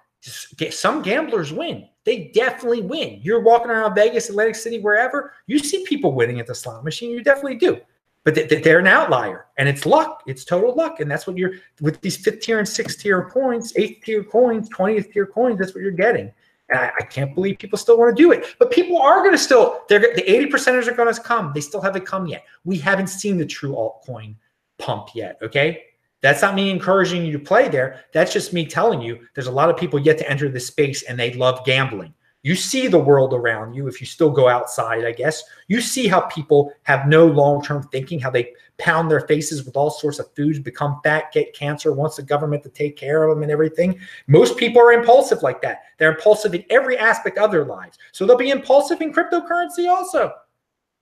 Some 0.71 1.03
gamblers 1.03 1.53
win. 1.53 1.89
They 2.05 2.31
definitely 2.35 2.83
win. 2.83 3.21
You're 3.23 3.43
walking 3.43 3.71
around 3.71 3.95
Vegas, 3.95 4.31
Atlantic 4.31 4.55
City, 4.55 4.79
wherever, 4.79 5.33
you 5.47 5.59
see 5.59 5.85
people 5.85 6.13
winning 6.13 6.41
at 6.41 6.47
the 6.47 6.55
slot 6.55 6.83
machine. 6.83 7.11
You 7.11 7.23
definitely 7.23 7.57
do. 7.57 7.79
But 8.25 8.63
they're 8.63 8.79
an 8.79 8.87
outlier 8.87 9.47
and 9.59 9.69
it's 9.69 9.85
luck. 9.85 10.23
It's 10.27 10.45
total 10.45 10.75
luck. 10.75 11.01
And 11.01 11.11
that's 11.11 11.27
what 11.27 11.37
you're 11.37 11.55
with 11.81 12.01
these 12.03 12.17
fifth 12.17 12.41
tier 12.41 12.59
and 12.59 12.69
sixth 12.69 13.01
tier 13.01 13.29
points, 13.29 13.73
eighth 13.77 14.05
tier 14.05 14.23
coins, 14.23 14.69
20th 14.69 15.13
tier 15.13 15.27
coins. 15.27 15.59
That's 15.59 15.75
what 15.75 15.83
you're 15.83 15.91
getting. 15.91 16.31
And 16.69 16.79
I, 16.79 16.93
I 17.01 17.05
can't 17.05 17.35
believe 17.35 17.59
people 17.59 17.79
still 17.79 17.99
want 17.99 18.17
to 18.17 18.23
do 18.23 18.31
it. 18.31 18.55
But 18.61 18.71
people 18.71 18.97
are 18.99 19.21
going 19.21 19.33
to 19.33 19.39
still, 19.39 19.83
they're 19.89 19.99
the 19.99 20.23
80 20.31 20.53
percenters 20.53 20.87
are 20.87 20.95
going 20.95 21.13
to 21.13 21.21
come. 21.21 21.51
They 21.53 21.61
still 21.61 21.81
haven't 21.81 22.07
come 22.07 22.29
yet. 22.29 22.45
We 22.65 22.79
haven't 22.79 23.09
seen 23.09 23.39
the 23.39 23.47
true 23.47 23.73
altcoin 23.73 24.37
pump 24.79 25.09
yet. 25.15 25.39
Okay. 25.43 25.83
That's 26.21 26.41
not 26.41 26.55
me 26.55 26.71
encouraging 26.71 27.27
you 27.27 27.33
to 27.33 27.39
play 27.41 27.69
there. 27.69 28.05
That's 28.13 28.33
just 28.33 28.53
me 28.53 28.65
telling 28.65 29.03
you 29.03 29.27
there's 29.35 29.49
a 29.49 29.53
lot 29.53 29.69
of 29.69 29.77
people 29.77 29.99
yet 29.99 30.19
to 30.19 30.31
enter 30.31 30.49
this 30.49 30.69
space 30.69 31.03
and 31.03 31.19
they 31.19 31.33
love 31.35 31.65
gambling. 31.67 32.15
You 32.45 32.57
see 32.57 32.89
the 32.89 32.99
world 32.99 33.35
around 33.35 33.75
you 33.75 33.87
if 33.87 34.01
you 34.01 34.07
still 34.07 34.31
go 34.31 34.49
outside, 34.49 35.05
I 35.05 35.13
guess. 35.13 35.45
You 35.69 35.81
see 35.81 36.09
how 36.09 36.23
people 36.23 36.73
have 36.83 37.07
no 37.07 37.25
long 37.27 37.63
term 37.63 37.85
thinking, 37.85 38.19
how 38.19 38.31
they 38.31 38.53
pound 38.79 39.09
their 39.09 39.21
faces 39.21 39.65
with 39.65 39.77
all 39.77 39.91
sorts 39.91 40.19
of 40.19 40.35
foods, 40.35 40.59
become 40.59 41.01
fat, 41.05 41.33
get 41.33 41.55
cancer, 41.55 41.93
wants 41.93 42.17
the 42.17 42.23
government 42.23 42.65
to 42.65 42.69
take 42.69 42.97
care 42.97 43.23
of 43.23 43.35
them 43.35 43.45
and 43.45 43.53
everything. 43.53 43.99
Most 44.27 44.57
people 44.57 44.83
are 44.83 44.93
impulsive 44.93 45.43
like 45.43 45.63
that. 45.63 45.83
They're 45.99 46.15
impulsive 46.15 46.53
in 46.55 46.65
every 46.69 46.99
aspect 46.99 47.39
of 47.39 47.53
their 47.53 47.65
lives. 47.65 47.99
So 48.11 48.27
they'll 48.27 48.37
be 48.37 48.51
impulsive 48.51 49.01
in 49.01 49.13
cryptocurrency 49.13 49.89
also. 49.89 50.33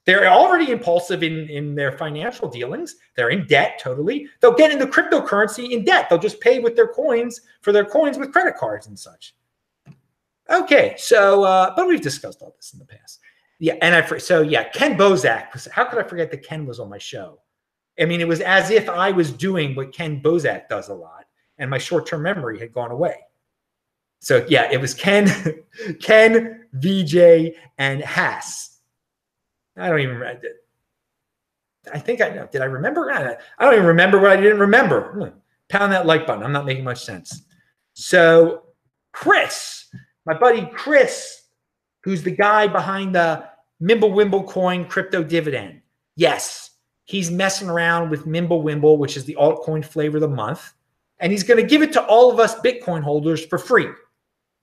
They're 0.05 0.29
already 0.29 0.73
impulsive 0.73 1.23
in, 1.23 1.49
in 1.49 1.75
their 1.75 1.93
financial 1.93 2.49
dealings. 2.49 2.97
They're 3.17 3.31
in 3.31 3.47
debt 3.47 3.79
totally. 3.81 4.29
They'll 4.41 4.55
get 4.55 4.73
into 4.73 4.87
cryptocurrency 4.87 5.71
in 5.71 5.85
debt. 5.85 6.09
They'll 6.09 6.19
just 6.19 6.41
pay 6.41 6.59
with 6.59 6.77
their 6.77 6.89
coins 6.89 7.41
for 7.63 7.73
their 7.73 7.85
coins 7.85 8.19
with 8.19 8.33
credit 8.33 8.57
cards 8.57 8.87
and 8.87 8.99
such. 8.99 9.35
Okay, 10.51 10.95
so 10.99 11.45
uh, 11.45 11.75
but 11.77 11.87
we've 11.87 12.01
discussed 12.01 12.43
all 12.43 12.55
this 12.57 12.73
in 12.73 12.79
the 12.79 12.85
past. 12.85 13.21
Yeah, 13.59 13.75
and 13.83 13.95
I 13.95 14.19
so 14.19 14.43
yeah, 14.43 14.65
Ken 14.65 14.97
Bosak. 14.97 15.71
How 15.71 15.85
could 15.85 15.99
I 15.99 16.09
forget 16.09 16.31
that 16.31 16.43
Ken 16.43 16.67
was 16.67 16.81
on 16.81 16.89
my 16.89 16.99
show? 16.99 17.41
I 18.01 18.07
mean, 18.07 18.21
it 18.21 18.29
was 18.29 18.41
as 18.41 18.71
if 18.71 18.89
I 18.89 19.11
was 19.11 19.31
doing 19.31 19.75
what 19.75 19.93
Ken 19.93 20.21
Bosak 20.23 20.69
does 20.69 20.89
a 20.89 20.95
lot, 20.95 21.27
and 21.59 21.71
my 21.71 21.79
short-term 21.79 22.23
memory 22.23 22.59
had 22.59 22.73
gone 22.73 22.91
away. 22.91 23.17
So 24.21 24.45
yeah, 24.49 24.71
it 24.73 24.81
was 24.81 24.95
Ken, 24.95 25.29
Ken, 26.01 26.65
VJ, 26.73 27.55
and 27.79 28.01
Hass 28.03 28.71
I 29.77 29.89
don't 29.89 30.01
even. 30.01 30.23
I 31.93 31.99
think 31.99 32.21
I 32.21 32.29
know. 32.29 32.49
Did 32.51 32.61
I 32.63 32.67
remember? 32.67 33.11
I 33.11 33.37
don't 33.59 33.75
even 33.75 33.87
remember 33.87 34.21
what 34.21 34.31
I 34.31 34.37
didn't 34.37 34.59
remember. 34.59 35.13
Hmm. 35.13 35.39
Pound 35.69 35.93
that 35.93 36.07
like 36.07 36.27
button. 36.27 36.43
I'm 36.43 36.53
not 36.53 36.67
making 36.67 36.85
much 36.85 37.05
sense. 37.05 37.43
So, 37.95 38.65
Chris, 39.13 39.89
my 40.31 40.39
buddy 40.39 40.65
Chris, 40.73 41.47
who's 42.05 42.23
the 42.23 42.31
guy 42.31 42.69
behind 42.69 43.13
the 43.17 43.45
Mimblewimble 43.83 44.47
coin 44.47 44.85
crypto 44.85 45.25
dividend. 45.25 45.81
Yes, 46.15 46.71
he's 47.03 47.33
messing 47.33 47.69
around 47.69 48.11
with 48.11 48.27
Mimblewimble, 48.27 48.97
which 48.99 49.17
is 49.17 49.25
the 49.25 49.37
altcoin 49.41 49.85
flavor 49.85 50.19
of 50.19 50.21
the 50.21 50.29
month. 50.29 50.73
And 51.19 51.33
he's 51.33 51.43
going 51.43 51.61
to 51.61 51.67
give 51.67 51.83
it 51.83 51.93
to 51.95 52.05
all 52.05 52.31
of 52.31 52.39
us 52.39 52.55
Bitcoin 52.61 53.03
holders 53.03 53.45
for 53.45 53.59
free. 53.59 53.89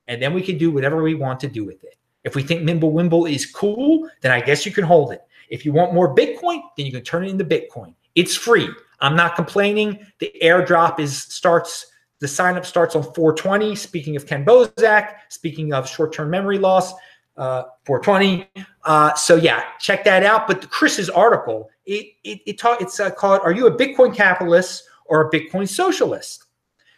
And 0.07 0.21
then 0.21 0.33
we 0.33 0.41
can 0.41 0.57
do 0.57 0.71
whatever 0.71 1.03
we 1.03 1.15
want 1.15 1.41
to 1.41 1.49
do 1.49 1.65
with 1.65 1.83
it. 1.83 1.97
If 2.23 2.33
we 2.33 2.43
think 2.43 2.61
Mimblewimble 2.61 3.29
is 3.29 3.45
cool, 3.45 4.09
then 4.21 4.31
I 4.31 4.39
guess 4.39 4.65
you 4.65 4.71
can 4.71 4.85
hold 4.85 5.11
it. 5.11 5.21
If 5.49 5.65
you 5.65 5.73
want 5.73 5.93
more 5.93 6.15
Bitcoin, 6.15 6.61
then 6.77 6.85
you 6.85 6.93
can 6.93 7.03
turn 7.03 7.25
it 7.25 7.31
into 7.31 7.43
Bitcoin. 7.43 7.93
It's 8.15 8.37
free. 8.37 8.69
I'm 9.01 9.17
not 9.17 9.35
complaining. 9.35 10.07
The 10.19 10.31
airdrop 10.41 11.01
is 11.01 11.23
starts. 11.23 11.87
The 12.19 12.27
sign 12.27 12.57
up 12.57 12.65
starts 12.65 12.95
on 12.95 13.03
420. 13.03 13.75
Speaking 13.75 14.15
of 14.15 14.25
Ken 14.25 14.43
Bosak, 14.43 15.15
speaking 15.29 15.73
of 15.73 15.87
short 15.87 16.13
term 16.13 16.29
memory 16.29 16.57
loss, 16.57 16.93
uh, 17.37 17.63
420. 17.85 18.49
Uh, 18.83 19.13
so 19.13 19.35
yeah, 19.35 19.63
check 19.79 20.03
that 20.03 20.23
out. 20.23 20.47
But 20.47 20.69
Chris's 20.69 21.09
article, 21.09 21.69
it 21.85 22.07
it, 22.23 22.41
it 22.45 22.59
it's 22.81 22.99
uh, 22.99 23.11
called 23.11 23.41
"Are 23.43 23.51
you 23.51 23.67
a 23.67 23.71
Bitcoin 23.75 24.15
capitalist 24.15 24.83
or 25.05 25.21
a 25.21 25.31
Bitcoin 25.31 25.67
socialist?" 25.67 26.45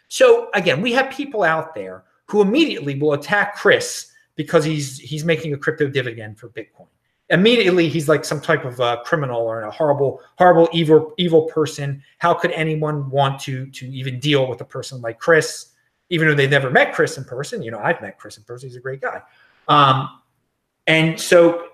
So 0.08 0.48
again, 0.54 0.80
we 0.80 0.92
have 0.92 1.10
people 1.10 1.42
out 1.42 1.74
there 1.74 2.04
who 2.26 2.40
immediately 2.42 2.98
will 2.98 3.12
attack 3.12 3.56
Chris 3.56 4.12
because 4.36 4.64
he's 4.64 4.98
he's 4.98 5.24
making 5.24 5.52
a 5.52 5.56
crypto 5.56 5.88
dividend 5.88 6.38
for 6.38 6.48
Bitcoin. 6.48 6.88
Immediately, 7.30 7.88
he's 7.88 8.08
like 8.08 8.24
some 8.24 8.40
type 8.40 8.64
of 8.64 8.80
uh, 8.80 9.02
criminal 9.04 9.40
or 9.40 9.62
a 9.62 9.70
horrible, 9.70 10.20
horrible, 10.36 10.68
evil, 10.72 11.14
evil 11.16 11.42
person. 11.42 12.02
How 12.18 12.34
could 12.34 12.50
anyone 12.52 13.08
want 13.08 13.40
to 13.42 13.66
to 13.66 13.86
even 13.86 14.18
deal 14.18 14.48
with 14.48 14.60
a 14.60 14.64
person 14.64 15.00
like 15.00 15.18
Chris, 15.18 15.72
even 16.08 16.26
though 16.26 16.34
they've 16.34 16.50
never 16.50 16.70
met 16.70 16.92
Chris 16.92 17.16
in 17.18 17.24
person? 17.24 17.62
You 17.62 17.70
know, 17.70 17.78
I've 17.78 18.00
met 18.00 18.18
Chris 18.18 18.36
in 18.36 18.42
person; 18.42 18.68
he's 18.68 18.76
a 18.76 18.80
great 18.80 19.00
guy. 19.00 19.22
Um, 19.68 20.20
and 20.88 21.20
so 21.20 21.68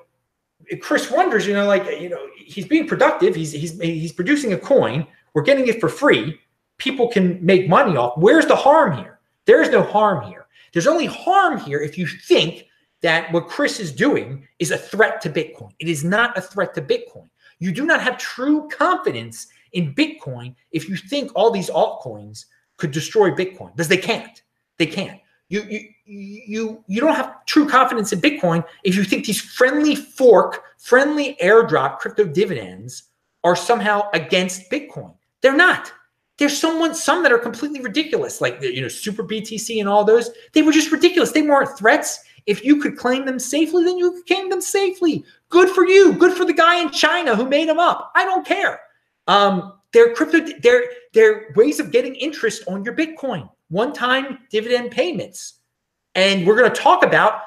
Chris 0.81 1.11
wonders, 1.11 1.47
you 1.47 1.55
know, 1.55 1.67
like 1.67 2.01
you 2.01 2.11
know, 2.11 2.27
he's 2.37 2.67
being 2.67 2.87
productive. 2.87 3.35
He's 3.35 3.53
he's 3.53 3.81
he's 3.81 4.13
producing 4.13 4.53
a 4.53 4.59
coin. 4.59 5.07
We're 5.33 5.43
getting 5.43 5.69
it 5.69 5.81
for 5.81 5.89
free. 5.89 6.39
people 6.79 7.09
can 7.09 7.45
make 7.45 7.69
money 7.69 7.97
off. 7.97 8.17
Where's 8.17 8.47
the 8.47 8.57
harm 8.57 8.97
here? 8.97 9.19
There's 9.45 9.71
no 9.71 9.83
harm 9.83 10.25
here. 10.29 10.47
There's 10.73 10.87
only 10.87 11.07
harm 11.07 11.59
here 11.59 11.81
if 11.81 11.97
you 11.97 12.07
think 12.07 12.67
that 13.07 13.33
what 13.33 13.47
Chris 13.47 13.79
is 13.79 13.93
doing 13.93 14.47
is 14.59 14.73
a 14.73 14.77
threat 14.77 15.21
to 15.21 15.31
Bitcoin. 15.31 15.71
It 15.79 15.89
is 15.89 16.03
not 16.03 16.37
a 16.37 16.41
threat 16.41 16.75
to 16.75 16.83
Bitcoin. 16.83 17.29
You 17.61 17.71
do 17.71 17.87
not 17.87 18.03
have 18.03 18.19
true 18.19 18.69
confidence 18.69 19.47
in 19.73 19.95
Bitcoin 19.95 20.57
if 20.73 20.89
you 20.89 20.97
think 20.97 21.31
all 21.35 21.53
these 21.53 21.71
altcoins 21.71 22.47
could 22.77 22.91
destroy 22.91 23.31
Bitcoin 23.31 23.71
because 23.73 23.89
they 23.89 23.97
can't. 23.97 24.43
They 24.79 24.87
can't. 24.87 25.21
You 25.49 25.63
you 25.63 25.89
you 26.05 26.85
you 26.89 27.01
don't 27.01 27.15
have 27.15 27.45
true 27.47 27.69
confidence 27.69 28.13
in 28.13 28.21
Bitcoin 28.21 28.65
if 28.83 28.97
you 28.97 29.05
think 29.05 29.25
these 29.25 29.41
friendly 29.41 29.95
fork, 29.95 30.65
friendly 30.77 31.37
airdrop 31.41 31.99
crypto 31.99 32.25
dividends 32.25 33.05
are 33.45 33.55
somehow 33.55 34.11
against 34.13 34.69
Bitcoin. 34.69 35.15
They're 35.43 35.57
not. 35.57 35.93
There's 36.39 36.59
someone 36.59 36.95
some 36.95 37.23
that 37.23 37.33
are 37.33 37.39
completely 37.39 37.81
ridiculous, 37.81 38.41
like 38.41 38.61
you 38.61 38.83
know 38.83 38.89
Super 38.89 39.23
BTC 39.23 39.79
and 39.79 39.89
all 39.89 40.05
those. 40.05 40.31
They 40.53 40.63
were 40.63 40.73
just 40.73 40.91
ridiculous. 40.91 41.31
They 41.31 41.43
weren't 41.43 41.79
threats. 41.79 42.25
If 42.47 42.65
you 42.65 42.81
could 42.81 42.97
claim 42.97 43.27
them 43.27 43.39
safely, 43.39 43.85
then 43.85 43.99
you 43.99 44.13
could 44.13 44.27
claim 44.27 44.49
them 44.49 44.61
safely. 44.61 45.25
Good 45.49 45.69
for 45.71 45.87
you. 45.87 46.13
Good 46.13 46.37
for 46.37 46.45
the 46.45 46.53
guy 46.53 46.81
in 46.81 46.91
China 46.91 47.35
who 47.35 47.49
made 47.49 47.69
them 47.69 47.79
up. 47.79 48.13
I 48.15 48.25
don't 48.25 48.47
care. 48.47 48.81
Um, 49.27 49.75
they're 49.93 50.15
crypto. 50.15 50.47
They're 50.63 50.85
they're 51.13 51.53
ways 51.57 51.81
of 51.81 51.91
getting 51.91 52.15
interest 52.15 52.63
on 52.69 52.85
your 52.85 52.95
Bitcoin. 52.95 53.51
One-time 53.69 54.39
dividend 54.51 54.93
payments, 54.93 55.61
and 56.15 56.47
we're 56.47 56.57
going 56.57 56.71
to 56.71 56.81
talk 56.81 57.05
about 57.05 57.41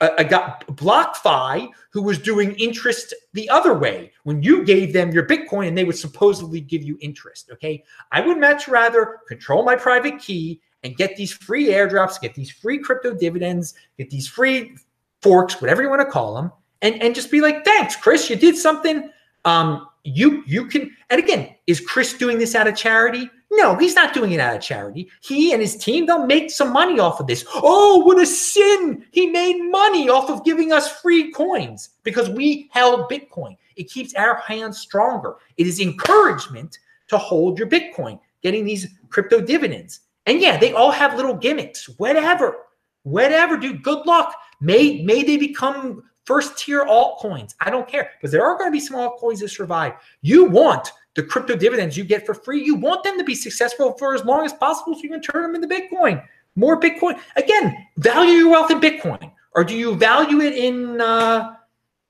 a, 0.00 0.24
guy 0.24 0.54
BlockFi 0.66 1.68
who 1.90 2.02
was 2.02 2.18
doing 2.18 2.52
interest 2.54 3.14
the 3.32 3.48
other 3.48 3.74
way 3.74 4.12
when 4.24 4.42
you 4.42 4.64
gave 4.64 4.92
them 4.92 5.12
your 5.12 5.26
Bitcoin 5.26 5.68
and 5.68 5.78
they 5.78 5.84
would 5.84 5.96
supposedly 5.96 6.60
give 6.60 6.82
you 6.82 6.98
interest. 7.00 7.50
Okay, 7.52 7.84
I 8.10 8.20
would 8.20 8.38
much 8.38 8.68
rather 8.68 9.18
control 9.28 9.64
my 9.64 9.76
private 9.76 10.18
key 10.18 10.60
and 10.84 10.96
get 10.96 11.16
these 11.16 11.32
free 11.32 11.68
airdrops, 11.68 12.20
get 12.20 12.34
these 12.34 12.50
free 12.50 12.78
crypto 12.78 13.14
dividends, 13.14 13.74
get 13.98 14.10
these 14.10 14.28
free 14.28 14.76
forks, 15.22 15.60
whatever 15.60 15.82
you 15.82 15.88
want 15.88 16.02
to 16.02 16.10
call 16.10 16.34
them, 16.34 16.52
and 16.82 17.02
and 17.02 17.14
just 17.14 17.30
be 17.30 17.40
like, 17.40 17.64
thanks, 17.64 17.96
Chris, 17.96 18.30
you 18.30 18.36
did 18.36 18.56
something. 18.56 19.10
Um, 19.44 19.88
you 20.04 20.44
you 20.46 20.66
can, 20.66 20.94
and 21.10 21.18
again, 21.18 21.54
is 21.66 21.80
Chris 21.80 22.12
doing 22.12 22.38
this 22.38 22.54
out 22.54 22.68
of 22.68 22.76
charity? 22.76 23.30
No, 23.50 23.76
he's 23.76 23.94
not 23.94 24.12
doing 24.12 24.32
it 24.32 24.40
out 24.40 24.56
of 24.56 24.62
charity. 24.62 25.08
He 25.20 25.52
and 25.52 25.62
his 25.62 25.76
team, 25.76 26.06
they'll 26.06 26.26
make 26.26 26.50
some 26.50 26.72
money 26.72 26.98
off 26.98 27.20
of 27.20 27.26
this. 27.26 27.46
Oh, 27.54 28.02
what 28.04 28.20
a 28.20 28.26
sin. 28.26 29.06
He 29.12 29.26
made 29.26 29.58
money 29.70 30.08
off 30.08 30.28
of 30.28 30.44
giving 30.44 30.72
us 30.72 31.00
free 31.00 31.30
coins 31.30 31.90
because 32.02 32.28
we 32.28 32.68
held 32.72 33.08
Bitcoin. 33.08 33.56
It 33.76 33.90
keeps 33.90 34.12
our 34.14 34.36
hands 34.36 34.78
stronger. 34.78 35.36
It 35.56 35.66
is 35.68 35.78
encouragement 35.78 36.78
to 37.08 37.18
hold 37.18 37.58
your 37.58 37.68
Bitcoin, 37.68 38.18
getting 38.42 38.64
these 38.64 38.88
crypto 39.08 39.40
dividends. 39.40 40.00
And 40.26 40.40
yeah, 40.40 40.56
they 40.56 40.72
all 40.72 40.90
have 40.90 41.16
little 41.16 41.34
gimmicks, 41.34 41.88
whatever, 41.98 42.56
whatever, 43.02 43.56
dude. 43.56 43.82
Good 43.82 44.06
luck. 44.06 44.34
May, 44.60 45.02
may 45.02 45.22
they 45.22 45.36
become 45.36 46.02
first 46.24 46.58
tier 46.58 46.84
altcoins. 46.84 47.54
I 47.60 47.70
don't 47.70 47.86
care 47.86 48.10
because 48.16 48.32
there 48.32 48.44
are 48.44 48.56
going 48.56 48.68
to 48.68 48.72
be 48.72 48.80
some 48.80 48.96
altcoins 48.96 49.40
that 49.40 49.50
survive. 49.50 49.94
You 50.22 50.46
want 50.46 50.90
the 51.14 51.22
crypto 51.22 51.56
dividends 51.56 51.96
you 51.96 52.04
get 52.04 52.26
for 52.26 52.34
free. 52.34 52.64
You 52.64 52.74
want 52.74 53.04
them 53.04 53.18
to 53.18 53.24
be 53.24 53.34
successful 53.34 53.92
for 53.98 54.14
as 54.14 54.24
long 54.24 54.44
as 54.44 54.52
possible 54.52 54.94
so 54.94 55.00
you 55.02 55.10
can 55.10 55.20
turn 55.20 55.42
them 55.42 55.54
into 55.54 55.68
Bitcoin. 55.68 56.24
More 56.56 56.80
Bitcoin. 56.80 57.20
Again, 57.36 57.86
value 57.98 58.32
your 58.32 58.50
wealth 58.50 58.70
in 58.70 58.80
Bitcoin. 58.80 59.30
Or 59.54 59.64
do 59.64 59.76
you 59.76 59.94
value 59.94 60.40
it 60.40 60.54
in, 60.54 61.00
uh, 61.00 61.54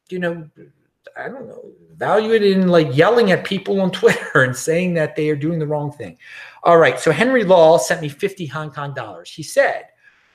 you 0.09 0.19
know, 0.19 0.49
I 1.17 1.29
don't 1.29 1.47
know, 1.47 1.65
value 1.97 2.33
it 2.33 2.43
in 2.43 2.69
like 2.69 2.95
yelling 2.97 3.31
at 3.31 3.45
people 3.45 3.81
on 3.81 3.91
Twitter 3.93 4.43
and 4.43 4.57
saying 4.57 4.95
that 4.95 5.17
they 5.17 5.31
are 5.31 5.37
doing 5.37 5.59
the 5.59 5.67
wrong 5.67 5.93
thing? 5.93 6.19
All 6.63 6.79
right. 6.79 6.99
So 6.99 7.13
Henry 7.13 7.45
Law 7.45 7.79
sent 7.79 8.01
me 8.01 8.09
50 8.09 8.47
Hong 8.47 8.71
Kong 8.71 8.95
dollars. 8.95 9.31
He 9.31 9.43
said, 9.43 9.85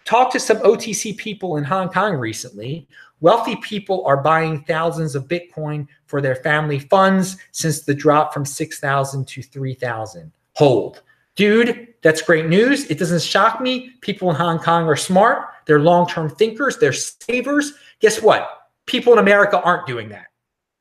talk 0.06 0.32
to 0.34 0.40
some 0.40 0.58
OTC 0.58 1.18
people 1.18 1.58
in 1.58 1.64
Hong 1.64 1.90
Kong 1.90 2.16
recently 2.16 2.88
Wealthy 3.22 3.58
people 3.58 4.06
are 4.06 4.22
buying 4.22 4.64
thousands 4.64 5.14
of 5.14 5.28
Bitcoin 5.28 5.88
for 6.06 6.22
their 6.22 6.36
family 6.36 6.80
funds 6.80 7.38
since 7.52 7.82
the 7.82 7.94
drop 7.94 8.34
from 8.34 8.46
6,000 8.46 9.28
to 9.28 9.42
3,000. 9.42 10.32
Hold. 10.54 11.02
Dude, 11.36 11.88
that's 12.02 12.22
great 12.22 12.48
news. 12.48 12.86
It 12.86 12.98
doesn't 12.98 13.22
shock 13.22 13.60
me. 13.62 13.92
People 14.02 14.30
in 14.30 14.36
Hong 14.36 14.60
Kong 14.60 14.86
are 14.86 14.96
smart. 14.96 15.50
They're 15.66 15.80
long 15.80 16.08
term 16.08 16.30
thinkers. 16.30 16.78
They're 16.78 16.94
savers. 16.94 17.74
Guess 18.00 18.22
what? 18.22 18.50
People 18.86 19.14
in 19.14 19.20
America 19.20 19.62
aren't 19.62 19.86
doing 19.86 20.10
that. 20.10 20.28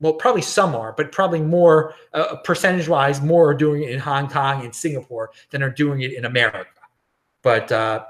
Well, 0.01 0.13
probably 0.13 0.41
some 0.41 0.75
are, 0.75 0.93
but 0.93 1.11
probably 1.11 1.41
more 1.41 1.93
uh, 2.13 2.37
percentage 2.37 2.87
wise, 2.87 3.21
more 3.21 3.49
are 3.49 3.53
doing 3.53 3.83
it 3.83 3.91
in 3.91 3.99
Hong 3.99 4.29
Kong 4.29 4.63
and 4.63 4.73
Singapore 4.73 5.31
than 5.49 5.61
are 5.61 5.69
doing 5.69 6.01
it 6.01 6.13
in 6.13 6.25
America. 6.25 6.69
But 7.41 7.71
uh, 7.71 8.05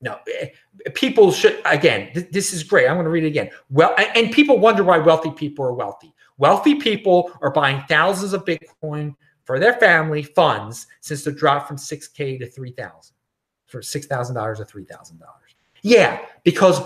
no, 0.00 0.18
eh, 0.40 0.48
people 0.94 1.32
should 1.32 1.60
again. 1.64 2.12
Th- 2.12 2.30
this 2.30 2.52
is 2.52 2.62
great. 2.62 2.88
I'm 2.88 2.96
going 2.96 3.04
to 3.04 3.10
read 3.10 3.24
it 3.24 3.28
again. 3.28 3.50
Well, 3.70 3.94
and, 3.96 4.32
people 4.32 4.58
wonder 4.58 4.82
why 4.84 4.98
wealthy 4.98 5.30
people 5.30 5.64
are 5.64 5.72
wealthy. 5.72 6.14
Wealthy 6.38 6.76
people 6.76 7.32
are 7.42 7.50
buying 7.50 7.82
thousands 7.88 8.32
of 8.32 8.44
Bitcoin 8.44 9.14
for 9.44 9.58
their 9.58 9.74
family 9.74 10.22
funds 10.22 10.86
since 11.00 11.24
the 11.24 11.32
drop 11.32 11.68
from 11.68 11.76
6K 11.76 12.38
to 12.38 12.46
3,000, 12.46 13.14
for 13.66 13.80
$6,000 13.80 14.56
to 14.56 14.64
$3,000. 14.64 15.20
Yeah, 15.82 16.20
because 16.44 16.80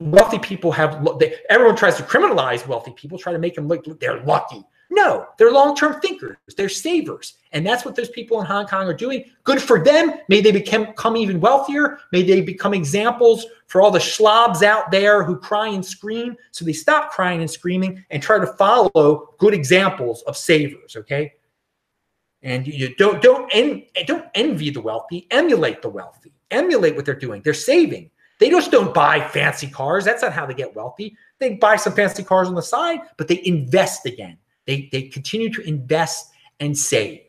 wealthy 0.00 0.38
people 0.38 0.72
have, 0.72 1.06
they, 1.18 1.36
everyone 1.48 1.76
tries 1.76 1.96
to 1.96 2.02
criminalize 2.02 2.66
wealthy 2.66 2.92
people, 2.92 3.18
try 3.18 3.32
to 3.32 3.38
make 3.38 3.54
them 3.54 3.68
look 3.68 3.84
they're 4.00 4.22
lucky. 4.24 4.64
No, 4.88 5.26
they're 5.36 5.50
long 5.50 5.74
term 5.74 6.00
thinkers, 6.00 6.36
they're 6.56 6.68
savers. 6.68 7.38
And 7.52 7.66
that's 7.66 7.84
what 7.84 7.96
those 7.96 8.10
people 8.10 8.40
in 8.40 8.46
Hong 8.46 8.66
Kong 8.66 8.86
are 8.86 8.94
doing. 8.94 9.24
Good 9.44 9.60
for 9.60 9.82
them. 9.82 10.14
May 10.28 10.40
they 10.40 10.52
become, 10.52 10.86
become 10.86 11.16
even 11.16 11.40
wealthier. 11.40 11.98
May 12.12 12.22
they 12.22 12.40
become 12.40 12.72
examples 12.72 13.46
for 13.66 13.82
all 13.82 13.90
the 13.90 13.98
schlobs 13.98 14.62
out 14.62 14.90
there 14.90 15.24
who 15.24 15.36
cry 15.36 15.68
and 15.68 15.84
scream. 15.84 16.36
So 16.52 16.64
they 16.64 16.72
stop 16.72 17.10
crying 17.10 17.40
and 17.40 17.50
screaming 17.50 18.04
and 18.10 18.22
try 18.22 18.38
to 18.38 18.46
follow 18.46 19.34
good 19.38 19.54
examples 19.54 20.22
of 20.22 20.36
savers. 20.36 20.96
Okay. 20.96 21.32
And 22.42 22.66
you 22.66 22.94
don't 22.94 23.20
don't 23.22 23.50
en- 23.52 23.84
don't 24.06 24.26
envy 24.34 24.70
the 24.70 24.80
wealthy, 24.80 25.26
emulate 25.30 25.82
the 25.82 25.88
wealthy, 25.88 26.32
emulate 26.50 26.94
what 26.94 27.04
they're 27.04 27.14
doing. 27.14 27.42
They're 27.42 27.54
saving. 27.54 28.10
They 28.38 28.50
just 28.50 28.70
don't 28.70 28.92
buy 28.92 29.26
fancy 29.28 29.66
cars. 29.66 30.04
That's 30.04 30.22
not 30.22 30.32
how 30.32 30.46
they 30.46 30.54
get 30.54 30.74
wealthy. 30.74 31.16
They 31.38 31.54
buy 31.54 31.76
some 31.76 31.94
fancy 31.94 32.22
cars 32.22 32.48
on 32.48 32.54
the 32.54 32.62
side, 32.62 33.00
but 33.16 33.28
they 33.28 33.42
invest 33.44 34.04
again. 34.06 34.36
They, 34.66 34.88
they 34.92 35.02
continue 35.02 35.52
to 35.54 35.62
invest 35.62 36.30
and 36.60 36.76
save. 36.76 37.20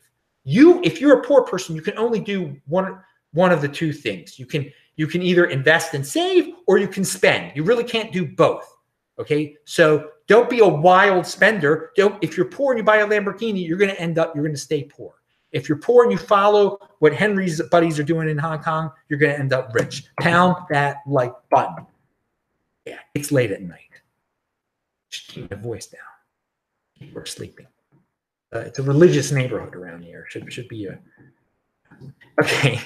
You, 0.43 0.81
if 0.83 0.99
you're 0.99 1.19
a 1.19 1.23
poor 1.23 1.43
person, 1.43 1.75
you 1.75 1.81
can 1.81 1.97
only 1.97 2.19
do 2.19 2.55
one, 2.67 2.99
one 3.33 3.51
of 3.51 3.61
the 3.61 3.67
two 3.67 3.93
things. 3.93 4.39
You 4.39 4.45
can 4.45 4.71
you 4.97 5.05
can 5.05 5.21
either 5.21 5.45
invest 5.45 5.93
and 5.93 6.05
save 6.05 6.53
or 6.65 6.79
you 6.79 6.87
can 6.87 7.05
spend. 7.05 7.55
You 7.55 7.63
really 7.63 7.83
can't 7.83 8.11
do 8.11 8.25
both. 8.25 8.75
Okay. 9.19 9.55
So 9.65 10.09
don't 10.27 10.49
be 10.49 10.59
a 10.59 10.67
wild 10.67 11.25
spender. 11.25 11.91
Don't 11.95 12.21
if 12.23 12.35
you're 12.35 12.47
poor 12.47 12.73
and 12.73 12.79
you 12.79 12.83
buy 12.83 12.97
a 12.97 13.07
Lamborghini, 13.07 13.65
you're 13.65 13.77
to 13.77 13.99
end 13.99 14.17
up, 14.17 14.35
you're 14.35 14.43
to 14.55 14.57
stay 14.57 14.83
poor. 14.83 15.16
If 15.51 15.69
you're 15.69 15.77
poor 15.77 16.03
and 16.03 16.11
you 16.11 16.17
follow 16.17 16.79
what 16.99 17.13
Henry's 17.13 17.61
buddies 17.71 17.99
are 17.99 18.03
doing 18.03 18.29
in 18.29 18.37
Hong 18.37 18.61
Kong, 18.61 18.91
you're 19.09 19.19
going 19.19 19.33
to 19.33 19.39
end 19.39 19.53
up 19.53 19.73
rich. 19.73 20.05
Pound 20.19 20.55
that 20.69 20.97
like 21.07 21.33
button. 21.49 21.85
Yeah, 22.85 22.99
it's 23.15 23.31
late 23.31 23.51
at 23.51 23.61
night. 23.61 23.79
Just 25.09 25.27
keep 25.27 25.49
my 25.49 25.57
voice 25.57 25.87
down 25.87 26.01
people 26.99 27.21
are 27.21 27.25
sleeping. 27.25 27.67
Uh, 28.53 28.59
it's 28.59 28.79
a 28.79 28.83
religious 28.83 29.31
neighborhood 29.31 29.75
around 29.75 30.03
here. 30.03 30.25
Should 30.29 30.51
should 30.51 30.67
be 30.67 30.85
a 30.85 30.99
okay. 32.41 32.79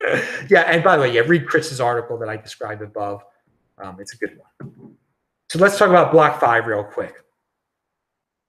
yeah, 0.48 0.62
and 0.62 0.82
by 0.82 0.96
the 0.96 1.02
way, 1.02 1.12
yeah, 1.12 1.20
read 1.20 1.46
Chris's 1.46 1.80
article 1.80 2.18
that 2.18 2.28
I 2.28 2.36
described 2.36 2.82
above. 2.82 3.22
Um, 3.78 3.98
it's 4.00 4.14
a 4.14 4.16
good 4.16 4.38
one. 4.38 4.96
So 5.48 5.58
let's 5.58 5.78
talk 5.78 5.90
about 5.90 6.12
BlockFi 6.12 6.64
real 6.66 6.82
quick. 6.82 7.14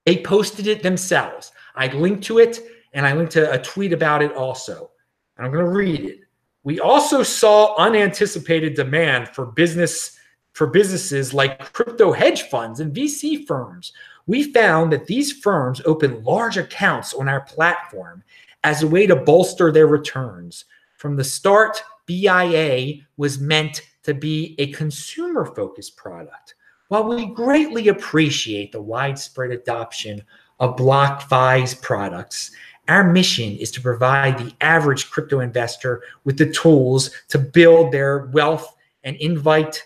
They 0.06 0.21
posted 0.21 0.67
it 0.67 0.84
themselves. 0.84 1.51
I 1.75 1.88
linked 1.88 2.23
to 2.25 2.39
it, 2.39 2.60
and 2.93 3.06
I 3.06 3.13
linked 3.13 3.34
to 3.34 3.51
a 3.51 3.62
tweet 3.62 3.93
about 3.93 4.21
it 4.21 4.34
also. 4.34 4.91
And 5.38 5.45
I'm 5.45 5.51
going 5.51 5.65
to 5.65 5.71
read 5.71 6.01
it. 6.01 6.19
We 6.63 6.79
also 6.79 7.23
saw 7.23 7.75
unanticipated 7.75 8.75
demand 8.75 9.29
for 9.29 9.45
business 9.45 10.17
for 10.53 10.67
businesses 10.67 11.34
like 11.34 11.73
crypto 11.73 12.12
hedge 12.12 12.43
funds 12.43 12.79
and 12.79 12.95
VC 12.95 13.47
firms 13.47 13.91
we 14.25 14.53
found 14.53 14.91
that 14.91 15.08
these 15.08 15.32
firms 15.32 15.82
open 15.86 16.23
large 16.23 16.58
accounts 16.58 17.13
on 17.13 17.27
our 17.27 17.41
platform 17.41 18.23
as 18.63 18.82
a 18.82 18.88
way 18.88 19.06
to 19.06 19.15
bolster 19.15 19.71
their 19.71 19.88
returns. 19.88 20.65
From 20.97 21.15
the 21.15 21.23
start, 21.23 21.84
BIA 22.06 23.01
was 23.17 23.39
meant 23.39 23.82
to 24.03 24.13
be 24.13 24.56
a 24.60 24.71
consumer 24.71 25.45
focused 25.45 25.97
product. 25.97 26.56
While 26.88 27.06
we 27.06 27.25
greatly 27.27 27.89
appreciate 27.89 28.71
the 28.71 28.82
widespread 28.82 29.51
adoption 29.51 30.21
of 30.60 30.75
BlockFi's 30.75 31.75
products, 31.75 32.51
our 32.88 33.04
mission 33.04 33.56
is 33.58 33.72
to 33.72 33.82
provide 33.82 34.38
the 34.38 34.54
average 34.62 35.10
crypto 35.10 35.39
investor 35.39 36.02
with 36.26 36.38
the 36.38 36.52
tools 36.52 37.12
to 37.30 37.39
build 37.39 37.91
their 37.91 38.26
wealth 38.28 38.76
and 39.04 39.15
invite 39.17 39.82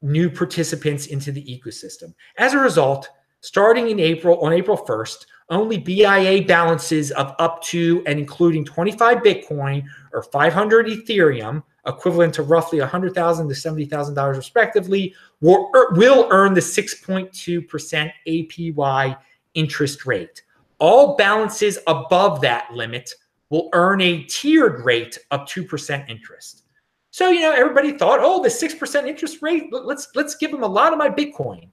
new 0.00 0.28
participants 0.28 1.06
into 1.06 1.30
the 1.30 1.44
ecosystem. 1.44 2.12
As 2.36 2.54
a 2.54 2.58
result, 2.58 3.08
starting 3.40 3.90
in 3.90 4.00
April, 4.00 4.40
on 4.40 4.52
April 4.52 4.76
1st, 4.76 5.26
only 5.50 5.78
BIA 5.78 6.42
balances 6.44 7.10
of 7.12 7.34
up 7.38 7.62
to 7.64 8.02
and 8.06 8.18
including 8.18 8.64
25 8.64 9.18
Bitcoin 9.18 9.84
or 10.12 10.22
500 10.22 10.86
Ethereum, 10.86 11.62
equivalent 11.86 12.34
to 12.34 12.42
roughly 12.42 12.80
100,000 12.80 13.48
to 13.48 13.54
$70,000 13.54 14.36
respectively, 14.36 15.14
will, 15.40 15.70
er, 15.74 15.92
will 15.92 16.26
earn 16.30 16.54
the 16.54 16.60
6.2% 16.60 18.12
APY 18.26 19.18
interest 19.54 20.06
rate. 20.06 20.42
All 20.82 21.14
balances 21.14 21.78
above 21.86 22.40
that 22.40 22.72
limit 22.72 23.08
will 23.50 23.68
earn 23.72 24.00
a 24.00 24.24
tiered 24.24 24.84
rate 24.84 25.16
of 25.30 25.42
2% 25.42 26.10
interest. 26.10 26.64
So, 27.12 27.28
you 27.28 27.40
know, 27.40 27.52
everybody 27.52 27.96
thought, 27.96 28.18
oh, 28.20 28.42
the 28.42 28.48
6% 28.48 29.06
interest 29.06 29.42
rate, 29.42 29.68
let's 29.70 30.08
let's 30.16 30.34
give 30.34 30.50
them 30.50 30.64
a 30.64 30.66
lot 30.66 30.92
of 30.92 30.98
my 30.98 31.08
Bitcoin. 31.08 31.68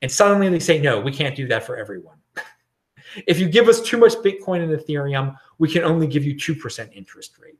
And 0.00 0.10
suddenly 0.10 0.48
they 0.48 0.60
say, 0.60 0.80
no, 0.80 0.98
we 0.98 1.12
can't 1.12 1.36
do 1.36 1.46
that 1.48 1.64
for 1.64 1.76
everyone. 1.76 2.16
if 3.26 3.38
you 3.38 3.50
give 3.50 3.68
us 3.68 3.82
too 3.82 3.98
much 3.98 4.14
Bitcoin 4.14 4.62
and 4.62 4.72
Ethereum, 4.72 5.36
we 5.58 5.70
can 5.70 5.82
only 5.82 6.06
give 6.06 6.24
you 6.24 6.34
2% 6.34 6.90
interest 6.94 7.36
rate. 7.38 7.58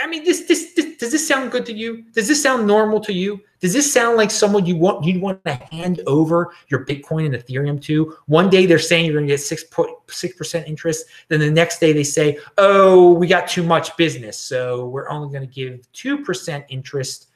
I 0.00 0.06
mean, 0.06 0.24
this, 0.24 0.46
this, 0.46 0.72
this 0.74 0.96
does 0.96 1.12
this 1.12 1.26
sound 1.26 1.50
good 1.50 1.66
to 1.66 1.72
you? 1.72 2.04
Does 2.12 2.28
this 2.28 2.42
sound 2.42 2.66
normal 2.66 3.00
to 3.00 3.12
you? 3.12 3.40
Does 3.60 3.72
this 3.72 3.92
sound 3.92 4.16
like 4.16 4.30
someone 4.30 4.64
you 4.64 4.76
want 4.76 5.04
you 5.04 5.20
want 5.20 5.44
to 5.44 5.54
hand 5.54 6.00
over 6.06 6.52
your 6.68 6.84
Bitcoin 6.86 7.26
and 7.26 7.34
Ethereum 7.34 7.80
to? 7.82 8.16
One 8.26 8.48
day 8.48 8.66
they're 8.66 8.78
saying 8.78 9.06
you're 9.06 9.14
going 9.14 9.26
to 9.26 9.32
get 9.32 9.40
six 9.40 9.64
six 10.08 10.36
percent 10.36 10.68
interest, 10.68 11.06
then 11.28 11.40
the 11.40 11.50
next 11.50 11.80
day 11.80 11.92
they 11.92 12.04
say, 12.04 12.38
"Oh, 12.56 13.12
we 13.12 13.26
got 13.26 13.48
too 13.48 13.62
much 13.62 13.96
business, 13.96 14.38
so 14.38 14.86
we're 14.88 15.08
only 15.08 15.28
going 15.28 15.46
to 15.46 15.54
give 15.54 15.90
two 15.92 16.24
percent 16.24 16.64
interest 16.68 17.28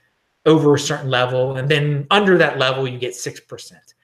over 0.46 0.74
a 0.74 0.78
certain 0.78 1.11
level, 1.11 1.56
and 1.56 1.68
then 1.68 2.06
under 2.11 2.38
that 2.38 2.58
level 2.58 2.88
you 2.88 2.98
get 2.98 3.14
six 3.14 3.40
percent." 3.40 3.94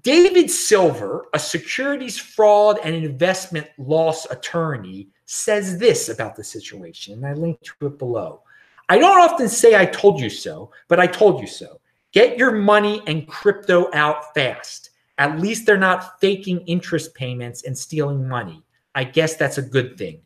David 0.00 0.50
Silver, 0.50 1.26
a 1.34 1.38
securities 1.38 2.18
fraud 2.18 2.78
and 2.82 2.94
investment 2.94 3.68
loss 3.76 4.24
attorney, 4.30 5.08
says 5.32 5.78
this 5.78 6.10
about 6.10 6.36
the 6.36 6.44
situation, 6.44 7.14
and 7.14 7.26
I 7.26 7.32
link 7.32 7.58
to 7.62 7.86
it 7.86 7.98
below. 7.98 8.42
I 8.90 8.98
don't 8.98 9.18
often 9.18 9.48
say 9.48 9.74
I 9.74 9.86
told 9.86 10.20
you 10.20 10.28
so, 10.28 10.70
but 10.88 11.00
I 11.00 11.06
told 11.06 11.40
you 11.40 11.46
so. 11.46 11.80
Get 12.12 12.36
your 12.36 12.52
money 12.52 13.00
and 13.06 13.26
crypto 13.26 13.88
out 13.94 14.34
fast. 14.34 14.90
At 15.16 15.40
least 15.40 15.64
they're 15.64 15.78
not 15.78 16.20
faking 16.20 16.60
interest 16.66 17.14
payments 17.14 17.62
and 17.64 17.76
stealing 17.76 18.28
money. 18.28 18.62
I 18.94 19.04
guess 19.04 19.36
that's 19.36 19.56
a 19.56 19.62
good 19.62 19.96
thing. 19.96 20.20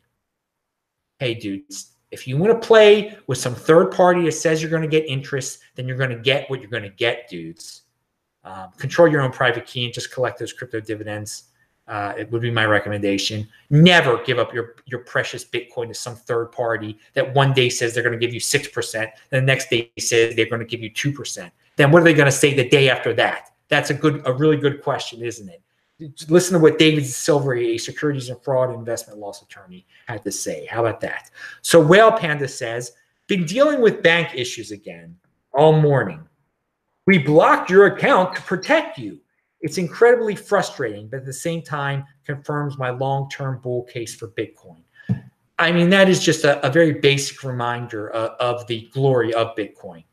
Hey, 1.19 1.35
dudes, 1.35 1.93
if 2.11 2.27
you 2.27 2.35
want 2.35 2.61
to 2.61 2.67
play 2.67 3.17
with 3.27 3.37
some 3.37 3.55
third 3.55 3.91
party 3.91 4.23
that 4.25 4.33
says 4.33 4.61
you're 4.61 4.71
going 4.71 4.81
to 4.81 4.89
get 4.89 5.07
interest, 5.07 5.59
then 5.75 5.87
you're 5.87 5.97
going 5.97 6.09
to 6.09 6.17
get 6.19 6.49
what 6.49 6.59
you're 6.59 6.69
going 6.69 6.83
to 6.83 6.89
get, 6.89 7.29
dudes. 7.29 7.83
Um, 8.43 8.71
control 8.77 9.07
your 9.07 9.21
own 9.21 9.31
private 9.31 9.65
key 9.65 9.85
and 9.85 9.93
just 9.93 10.11
collect 10.11 10.37
those 10.37 10.51
crypto 10.51 10.81
dividends. 10.81 11.45
Uh, 11.87 12.13
it 12.17 12.29
would 12.31 12.41
be 12.41 12.51
my 12.51 12.65
recommendation. 12.65 13.47
Never 13.69 14.21
give 14.23 14.39
up 14.39 14.53
your 14.53 14.75
your 14.85 14.99
precious 14.99 15.45
Bitcoin 15.45 15.87
to 15.87 15.93
some 15.93 16.15
third 16.15 16.51
party 16.51 16.99
that 17.13 17.33
one 17.33 17.53
day 17.53 17.69
says 17.69 17.93
they're 17.93 18.03
going 18.03 18.19
to 18.19 18.25
give 18.25 18.33
you 18.33 18.41
six 18.41 18.67
percent, 18.67 19.09
the 19.29 19.41
next 19.41 19.69
day 19.69 19.91
says 19.97 20.35
they're 20.35 20.49
going 20.49 20.59
to 20.59 20.65
give 20.65 20.81
you 20.81 20.89
two 20.89 21.13
percent. 21.13 21.53
Then 21.77 21.91
what 21.91 22.01
are 22.01 22.05
they 22.05 22.13
going 22.13 22.25
to 22.25 22.31
say 22.31 22.53
the 22.53 22.67
day 22.67 22.89
after 22.89 23.13
that? 23.13 23.51
That's 23.69 23.89
a 23.89 23.93
good, 23.93 24.21
a 24.25 24.33
really 24.33 24.57
good 24.57 24.81
question, 24.81 25.21
isn't 25.21 25.49
it? 25.49 25.61
Listen 26.29 26.53
to 26.53 26.59
what 26.59 26.77
David 26.77 27.05
Silver, 27.05 27.55
a 27.55 27.77
securities 27.77 28.29
and 28.29 28.41
fraud 28.43 28.73
investment 28.73 29.19
loss 29.19 29.41
attorney, 29.41 29.85
had 30.07 30.23
to 30.23 30.31
say. 30.31 30.65
How 30.65 30.85
about 30.85 31.01
that? 31.01 31.29
So 31.61 31.79
Whale 31.79 32.11
Panda 32.11 32.47
says, 32.47 32.93
been 33.27 33.45
dealing 33.45 33.81
with 33.81 34.03
bank 34.03 34.35
issues 34.35 34.71
again 34.71 35.17
all 35.53 35.73
morning. 35.73 36.21
We 37.05 37.17
blocked 37.17 37.69
your 37.69 37.87
account 37.87 38.35
to 38.35 38.41
protect 38.41 38.97
you. 38.97 39.19
It's 39.61 39.77
incredibly 39.77 40.35
frustrating, 40.35 41.07
but 41.07 41.17
at 41.17 41.25
the 41.25 41.33
same 41.33 41.61
time 41.61 42.05
confirms 42.25 42.77
my 42.77 42.91
long-term 42.91 43.59
bull 43.61 43.83
case 43.83 44.13
for 44.13 44.29
Bitcoin. 44.29 44.83
I 45.59 45.71
mean, 45.71 45.89
that 45.89 46.07
is 46.07 46.23
just 46.23 46.43
a, 46.43 46.63
a 46.65 46.69
very 46.69 46.93
basic 46.93 47.43
reminder 47.43 48.11
of, 48.11 48.31
of, 48.39 48.67
the 48.67 48.87
glory 48.93 49.33
of 49.33 49.55
Bitcoin. 49.55 50.03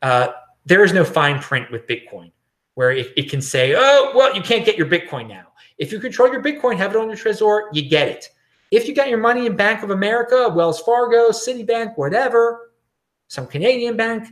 Uh, 0.00 0.28
there 0.64 0.82
is 0.82 0.94
no 0.94 1.04
fine 1.04 1.38
print 1.40 1.70
with 1.70 1.86
Bitcoin 1.86 2.32
where 2.74 2.92
it, 2.92 3.08
it, 3.16 3.30
can 3.30 3.42
say, 3.42 3.74
oh, 3.76 4.12
well, 4.14 4.34
you 4.34 4.40
can't 4.40 4.64
get 4.64 4.76
your 4.76 4.86
Bitcoin 4.86 5.28
now. 5.28 5.46
If 5.78 5.92
you 5.92 6.00
control 6.00 6.32
your 6.32 6.42
Bitcoin, 6.42 6.76
have 6.76 6.94
it 6.94 6.96
on 6.96 7.08
your 7.08 7.16
Trezor, 7.16 7.68
you 7.72 7.88
get 7.88 8.08
it. 8.08 8.28
If 8.70 8.88
you 8.88 8.94
got 8.94 9.08
your 9.08 9.18
money 9.18 9.46
in 9.46 9.54
Bank 9.54 9.82
of 9.82 9.90
America, 9.90 10.48
Wells 10.48 10.80
Fargo, 10.80 11.30
Citibank, 11.30 11.96
whatever, 11.96 12.72
some 13.28 13.46
Canadian 13.46 13.96
bank, 13.96 14.28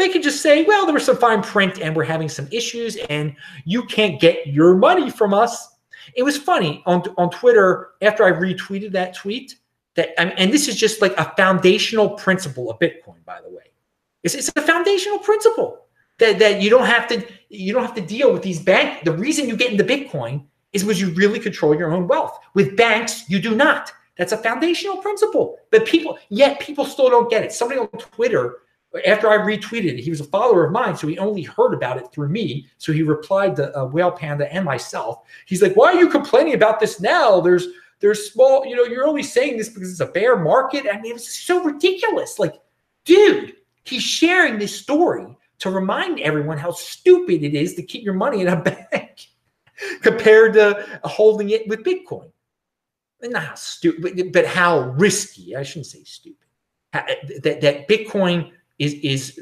they 0.00 0.08
could 0.08 0.22
just 0.22 0.42
say, 0.42 0.64
well, 0.64 0.86
there 0.86 0.94
was 0.94 1.04
some 1.04 1.16
fine 1.16 1.42
print 1.42 1.80
and 1.80 1.94
we're 1.94 2.04
having 2.04 2.28
some 2.28 2.48
issues 2.50 2.96
and 3.08 3.34
you 3.64 3.84
can't 3.84 4.20
get 4.20 4.46
your 4.46 4.74
money 4.74 5.10
from 5.10 5.34
us. 5.34 5.76
It 6.14 6.22
was 6.22 6.36
funny 6.36 6.82
on, 6.86 7.02
on 7.18 7.30
Twitter 7.30 7.90
after 8.02 8.24
I 8.24 8.32
retweeted 8.32 8.92
that 8.92 9.14
tweet 9.14 9.56
that, 9.94 10.10
and 10.18 10.52
this 10.52 10.68
is 10.68 10.76
just 10.76 11.02
like 11.02 11.16
a 11.18 11.32
foundational 11.36 12.10
principle 12.10 12.70
of 12.70 12.78
Bitcoin, 12.78 13.24
by 13.24 13.40
the 13.40 13.50
way. 13.50 13.64
It's, 14.22 14.34
it's 14.34 14.50
a 14.54 14.62
foundational 14.62 15.18
principle 15.18 15.86
that, 16.18 16.38
that 16.38 16.62
you 16.62 16.70
don't 16.70 16.86
have 16.86 17.06
to, 17.08 17.24
you 17.48 17.72
don't 17.72 17.84
have 17.84 17.94
to 17.94 18.00
deal 18.00 18.32
with 18.32 18.42
these 18.42 18.60
banks. 18.60 19.04
The 19.04 19.12
reason 19.12 19.48
you 19.48 19.56
get 19.56 19.72
into 19.72 19.84
Bitcoin 19.84 20.44
is 20.72 20.82
because 20.82 21.00
you 21.00 21.10
really 21.10 21.40
control 21.40 21.74
your 21.74 21.92
own 21.92 22.06
wealth. 22.06 22.38
With 22.54 22.76
banks, 22.76 23.28
you 23.28 23.40
do 23.40 23.54
not. 23.54 23.92
That's 24.16 24.32
a 24.32 24.36
foundational 24.36 24.98
principle. 24.98 25.58
But 25.70 25.86
people, 25.86 26.18
yet 26.28 26.60
people 26.60 26.84
still 26.84 27.10
don't 27.10 27.30
get 27.30 27.42
it. 27.42 27.52
Somebody 27.52 27.80
on 27.80 27.88
Twitter 27.88 28.58
after 29.06 29.30
I 29.30 29.38
retweeted 29.38 29.98
it, 29.98 30.00
he 30.00 30.10
was 30.10 30.20
a 30.20 30.24
follower 30.24 30.66
of 30.66 30.72
mine, 30.72 30.96
so 30.96 31.06
he 31.06 31.18
only 31.18 31.42
heard 31.42 31.74
about 31.74 31.96
it 31.96 32.10
through 32.12 32.28
me. 32.28 32.66
So 32.78 32.92
he 32.92 33.02
replied 33.02 33.54
to 33.56 33.78
uh, 33.78 33.86
Whale 33.86 34.10
Panda 34.10 34.52
and 34.52 34.64
myself. 34.64 35.20
He's 35.46 35.62
like, 35.62 35.74
"Why 35.74 35.92
are 35.92 36.00
you 36.00 36.08
complaining 36.08 36.54
about 36.54 36.80
this 36.80 37.00
now? 37.00 37.40
There's 37.40 37.68
there's 38.00 38.32
small, 38.32 38.66
you 38.66 38.74
know, 38.74 38.84
you're 38.84 39.06
only 39.06 39.22
saying 39.22 39.58
this 39.58 39.68
because 39.68 39.90
it's 39.90 40.00
a 40.00 40.06
bear 40.06 40.36
market. 40.36 40.86
I 40.90 41.00
mean, 41.00 41.14
it's 41.16 41.38
so 41.38 41.62
ridiculous. 41.62 42.38
Like, 42.38 42.54
dude, 43.04 43.54
he's 43.84 44.02
sharing 44.02 44.58
this 44.58 44.74
story 44.74 45.36
to 45.58 45.70
remind 45.70 46.18
everyone 46.20 46.56
how 46.56 46.72
stupid 46.72 47.44
it 47.44 47.54
is 47.54 47.74
to 47.74 47.82
keep 47.82 48.02
your 48.02 48.14
money 48.14 48.40
in 48.40 48.48
a 48.48 48.56
bank 48.90 49.28
compared 50.00 50.54
to 50.54 51.00
holding 51.04 51.50
it 51.50 51.68
with 51.68 51.84
Bitcoin. 51.84 52.30
Not 53.22 53.44
how 53.44 53.54
stupid, 53.54 54.32
but 54.32 54.46
how 54.46 54.80
risky. 54.92 55.54
I 55.54 55.62
shouldn't 55.62 55.86
say 55.86 56.02
stupid. 56.04 56.48
that 56.92 57.60
that 57.60 57.86
Bitcoin 57.86 58.50
is 58.80 58.94
is 58.94 59.40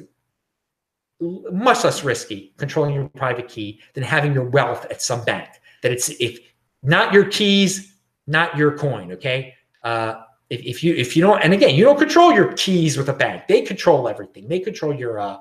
much 1.20 1.84
less 1.84 2.04
risky 2.04 2.52
controlling 2.58 2.94
your 2.94 3.08
private 3.10 3.48
key 3.48 3.80
than 3.94 4.04
having 4.04 4.34
your 4.34 4.44
wealth 4.44 4.84
at 4.90 5.00
some 5.00 5.24
bank. 5.24 5.48
That 5.82 5.92
it's 5.92 6.10
if 6.20 6.38
not 6.82 7.14
your 7.14 7.24
keys, 7.24 7.94
not 8.26 8.56
your 8.56 8.76
coin. 8.76 9.12
Okay. 9.12 9.54
Uh, 9.82 10.22
if, 10.50 10.62
if 10.62 10.84
you 10.84 10.94
if 10.94 11.14
you 11.14 11.22
don't 11.22 11.42
and 11.42 11.52
again 11.52 11.74
you 11.74 11.84
don't 11.84 11.98
control 11.98 12.32
your 12.32 12.54
keys 12.54 12.96
with 12.96 13.10
a 13.10 13.12
bank 13.12 13.46
they 13.48 13.60
control 13.60 14.08
everything 14.08 14.48
they 14.48 14.58
control 14.58 14.94
your 14.94 15.18
uh 15.18 15.36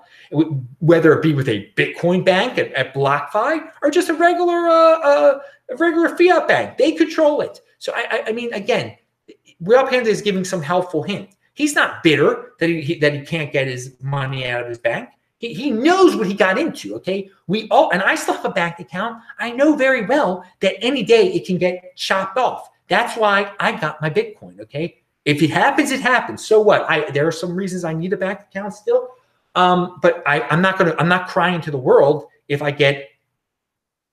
whether 0.79 1.13
it 1.13 1.21
be 1.21 1.33
with 1.33 1.47
a 1.47 1.71
bitcoin 1.77 2.25
bank 2.25 2.57
at, 2.57 2.73
at 2.73 2.93
blockfi 2.93 3.71
or 3.81 3.89
just 3.89 4.09
a 4.09 4.13
regular 4.13 4.67
uh, 4.67 4.99
uh 4.99 5.39
a 5.69 5.75
regular 5.77 6.09
fiat 6.09 6.45
bank 6.45 6.77
they 6.77 6.91
control 6.91 7.39
it 7.39 7.61
so 7.77 7.93
i 7.95 8.05
i, 8.11 8.23
I 8.27 8.31
mean 8.33 8.51
again 8.53 8.97
Whale 9.59 9.87
Panda 9.87 10.09
is 10.09 10.21
giving 10.21 10.43
some 10.43 10.61
helpful 10.61 11.03
hint 11.03 11.36
He's 11.57 11.73
not 11.73 12.03
bitter 12.03 12.51
that 12.59 12.69
he, 12.69 12.81
he, 12.81 12.99
that 12.99 13.15
he 13.15 13.21
can't 13.21 13.51
get 13.51 13.65
his 13.65 13.95
money 13.99 14.47
out 14.47 14.61
of 14.61 14.69
his 14.69 14.77
bank. 14.77 15.09
He, 15.39 15.55
he 15.55 15.71
knows 15.71 16.15
what 16.15 16.27
he 16.27 16.35
got 16.35 16.59
into. 16.59 16.93
Okay, 16.97 17.31
we 17.47 17.67
all 17.69 17.89
and 17.89 18.03
I 18.03 18.13
still 18.13 18.35
have 18.35 18.45
a 18.45 18.51
bank 18.51 18.77
account. 18.77 19.23
I 19.39 19.49
know 19.49 19.75
very 19.75 20.05
well 20.05 20.45
that 20.59 20.75
any 20.83 21.01
day 21.01 21.33
it 21.33 21.47
can 21.47 21.57
get 21.57 21.95
chopped 21.95 22.37
off. 22.37 22.69
That's 22.89 23.17
why 23.17 23.51
I 23.59 23.71
got 23.71 23.99
my 24.03 24.09
Bitcoin. 24.11 24.59
Okay, 24.59 25.01
if 25.25 25.41
it 25.41 25.49
happens, 25.49 25.89
it 25.89 25.99
happens. 25.99 26.45
So 26.45 26.61
what? 26.61 26.87
I 26.87 27.09
there 27.09 27.25
are 27.25 27.31
some 27.31 27.55
reasons 27.55 27.83
I 27.83 27.93
need 27.93 28.13
a 28.13 28.17
bank 28.17 28.41
account 28.41 28.75
still, 28.75 29.09
um, 29.55 29.97
but 30.03 30.21
I, 30.27 30.41
I'm 30.41 30.61
not 30.61 30.77
gonna. 30.77 30.95
I'm 30.99 31.09
not 31.09 31.27
crying 31.27 31.59
to 31.61 31.71
the 31.71 31.79
world 31.79 32.27
if 32.47 32.61
I 32.61 32.69
get 32.69 33.09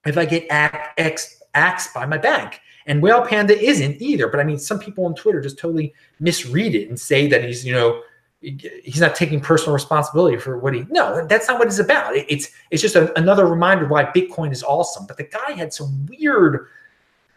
if 0.03 0.17
I 0.17 0.25
get 0.25 0.47
axed, 0.49 1.43
axed 1.53 1.93
by 1.93 2.07
my 2.07 2.17
bank. 2.17 2.59
And 2.85 3.01
Whale 3.01 3.25
Panda 3.25 3.59
isn't 3.59 4.01
either. 4.01 4.27
But 4.27 4.39
I 4.39 4.43
mean, 4.43 4.59
some 4.59 4.79
people 4.79 5.05
on 5.05 5.15
Twitter 5.15 5.41
just 5.41 5.57
totally 5.57 5.93
misread 6.19 6.75
it 6.75 6.89
and 6.89 6.99
say 6.99 7.27
that 7.27 7.43
he's, 7.43 7.65
you 7.65 7.73
know, 7.73 8.01
he's 8.41 9.01
not 9.01 9.15
taking 9.15 9.41
personal 9.41 9.73
responsibility 9.73 10.37
for 10.37 10.57
what 10.57 10.73
he. 10.75 10.85
No, 10.89 11.25
that's 11.25 11.47
not 11.47 11.57
what 11.57 11.67
it's 11.67 11.79
about. 11.79 12.15
it's 12.15 12.49
it's 12.69 12.81
just 12.81 12.95
a, 12.95 13.17
another 13.17 13.47
reminder 13.47 13.87
why 13.87 14.05
Bitcoin 14.05 14.51
is 14.51 14.63
awesome. 14.63 15.07
But 15.07 15.17
the 15.17 15.23
guy 15.23 15.53
had 15.53 15.73
some 15.73 16.05
weird, 16.05 16.67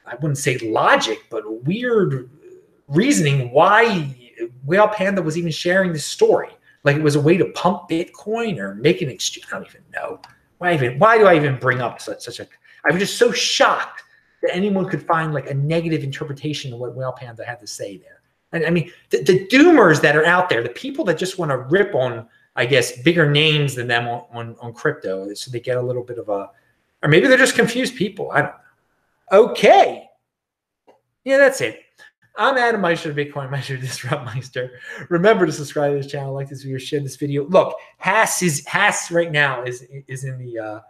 I 0.07 0.15
wouldn't 0.17 0.39
say 0.39 0.59
logic, 0.59 1.25
but 1.31 1.65
weird 1.65 2.29
reasoning 2.89 3.51
why 3.51 4.15
Whale 4.65 4.89
Panda 4.89 5.23
was 5.23 5.39
even 5.39 5.51
sharing 5.51 5.93
this 5.93 6.05
story. 6.05 6.51
Like 6.85 6.97
it 6.97 7.03
was 7.03 7.17
a 7.17 7.21
way 7.21 7.37
to 7.37 7.47
pump 7.53 7.89
Bitcoin 7.89 8.59
or 8.59 8.75
make 8.75 9.01
an 9.03 9.09
exchange. 9.09 9.47
I 9.51 9.57
don't 9.57 9.67
even 9.67 9.83
know. 9.93 10.21
Why 10.59 10.75
even? 10.75 10.99
Why 10.99 11.17
do 11.17 11.27
I 11.27 11.37
even 11.37 11.59
bring 11.59 11.81
up 11.81 12.01
such 12.01 12.21
such 12.21 12.41
a? 12.41 12.49
I'm 12.85 12.99
just 12.99 13.17
so 13.17 13.33
shocked 13.33 14.05
that 14.43 14.55
anyone 14.55 14.89
could 14.89 15.03
find 15.03 15.35
like 15.35 15.51
a 15.51 15.55
negative 15.55 16.05
interpretation 16.05 16.73
of 16.73 16.79
what 16.79 16.95
Whale 16.95 17.13
Panda 17.13 17.45
had 17.45 17.61
to 17.61 17.67
say 17.67 17.97
there. 17.97 18.23
And 18.53 18.65
I 18.65 18.71
mean, 18.71 18.91
the, 19.11 19.23
the 19.23 19.47
doomers 19.49 20.01
that 20.01 20.17
are 20.17 20.25
out 20.25 20.49
there, 20.49 20.63
the 20.63 20.71
people 20.71 21.05
that 21.07 21.19
just 21.19 21.39
want 21.39 21.51
to 21.51 21.59
rip 21.59 21.95
on, 21.95 22.27
I 22.57 22.67
guess, 22.67 23.03
bigger 23.03 23.31
names 23.31 23.75
than 23.75 23.87
them 23.87 24.09
on, 24.09 24.25
on, 24.33 24.57
on 24.61 24.73
crypto, 24.73 25.33
so 25.35 25.51
they 25.51 25.61
get 25.61 25.77
a 25.77 25.83
little 25.83 26.03
bit 26.03 26.19
of 26.19 26.29
a, 26.29 26.51
or 27.03 27.09
maybe 27.09 27.27
they're 27.29 27.37
just 27.37 27.55
confused 27.55 27.97
people. 27.97 28.31
I 28.31 28.43
don't 28.43 28.53
know. 29.33 29.51
Okay. 29.51 30.09
Yeah, 31.25 31.37
that's 31.37 31.61
it. 31.61 31.83
I'm 32.39 32.57
Adam 32.57 32.81
Meister, 32.81 33.13
Bitcoin 33.13 33.51
Meister, 33.51 33.77
Disrupt 33.81 34.25
Meister. 34.25 34.79
Remember 35.09 35.45
to 35.45 35.53
subscribe 35.53 35.93
to 35.93 35.99
this 35.99 36.11
channel, 36.11 36.33
like 36.33 36.49
this 36.49 36.63
video, 36.63 36.79
share 36.79 37.01
this 37.01 37.17
video. 37.17 37.45
Look, 37.49 37.77
Haas 37.99 38.43
is 38.43 38.65
Haas 38.67 39.11
right 39.11 39.31
now 39.31 39.65
is 39.65 39.85
is 40.07 40.23
in 40.25 40.39
the 40.39 40.59
uh, 40.59 40.81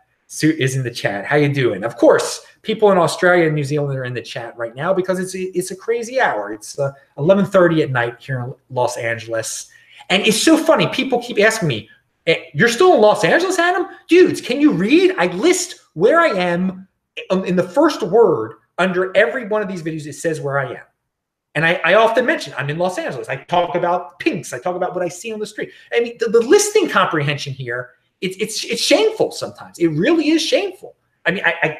is 0.42 0.76
in 0.76 0.82
the 0.82 0.90
chat. 0.90 1.24
How 1.24 1.36
you 1.36 1.52
doing? 1.52 1.84
Of 1.84 1.96
course, 1.96 2.44
people 2.62 2.90
in 2.92 2.98
Australia 2.98 3.46
and 3.46 3.54
New 3.54 3.64
Zealand 3.64 3.98
are 3.98 4.04
in 4.04 4.14
the 4.14 4.22
chat 4.22 4.56
right 4.56 4.74
now 4.74 4.92
because 4.92 5.18
it's 5.18 5.34
it's 5.34 5.70
a 5.70 5.76
crazy 5.76 6.20
hour. 6.20 6.52
It's 6.52 6.78
uh, 6.78 6.92
11:30 7.16 7.82
at 7.82 7.90
night 7.90 8.16
here 8.20 8.40
in 8.40 8.54
Los 8.70 8.96
Angeles, 8.96 9.70
and 10.10 10.22
it's 10.26 10.40
so 10.40 10.56
funny. 10.56 10.86
People 10.88 11.22
keep 11.22 11.40
asking 11.40 11.68
me, 11.68 11.88
eh, 12.26 12.36
"You're 12.54 12.68
still 12.68 12.94
in 12.94 13.00
Los 13.00 13.24
Angeles, 13.24 13.58
Adam? 13.58 13.86
Dudes, 14.08 14.40
can 14.40 14.60
you 14.60 14.72
read? 14.72 15.14
I 15.18 15.26
list 15.26 15.80
where 15.94 16.20
I 16.20 16.28
am 16.28 16.86
um, 17.30 17.44
in 17.44 17.56
the 17.56 17.62
first 17.62 18.02
word 18.02 18.54
under 18.76 19.16
every 19.16 19.48
one 19.48 19.62
of 19.62 19.68
these 19.68 19.82
videos. 19.82 20.06
It 20.06 20.14
says 20.14 20.40
where 20.40 20.58
I 20.58 20.72
am." 20.72 20.84
And 21.54 21.64
I, 21.64 21.80
I, 21.84 21.94
often 21.94 22.24
mention 22.24 22.54
I'm 22.56 22.70
in 22.70 22.78
Los 22.78 22.98
Angeles. 22.98 23.28
I 23.28 23.36
talk 23.36 23.74
about 23.74 24.20
pinks. 24.20 24.52
I 24.52 24.60
talk 24.60 24.76
about 24.76 24.94
what 24.94 25.02
I 25.02 25.08
see 25.08 25.32
on 25.32 25.40
the 25.40 25.46
street. 25.46 25.72
I 25.92 25.98
mean, 25.98 26.16
the, 26.20 26.28
the 26.28 26.40
listing 26.40 26.88
comprehension 26.88 27.52
here, 27.52 27.90
it's 28.20 28.36
it's 28.38 28.64
it's 28.64 28.82
shameful 28.82 29.30
sometimes. 29.30 29.78
It 29.78 29.88
really 29.88 30.30
is 30.30 30.42
shameful. 30.42 30.96
I 31.26 31.30
mean, 31.30 31.44
I, 31.44 31.54
I 31.62 31.78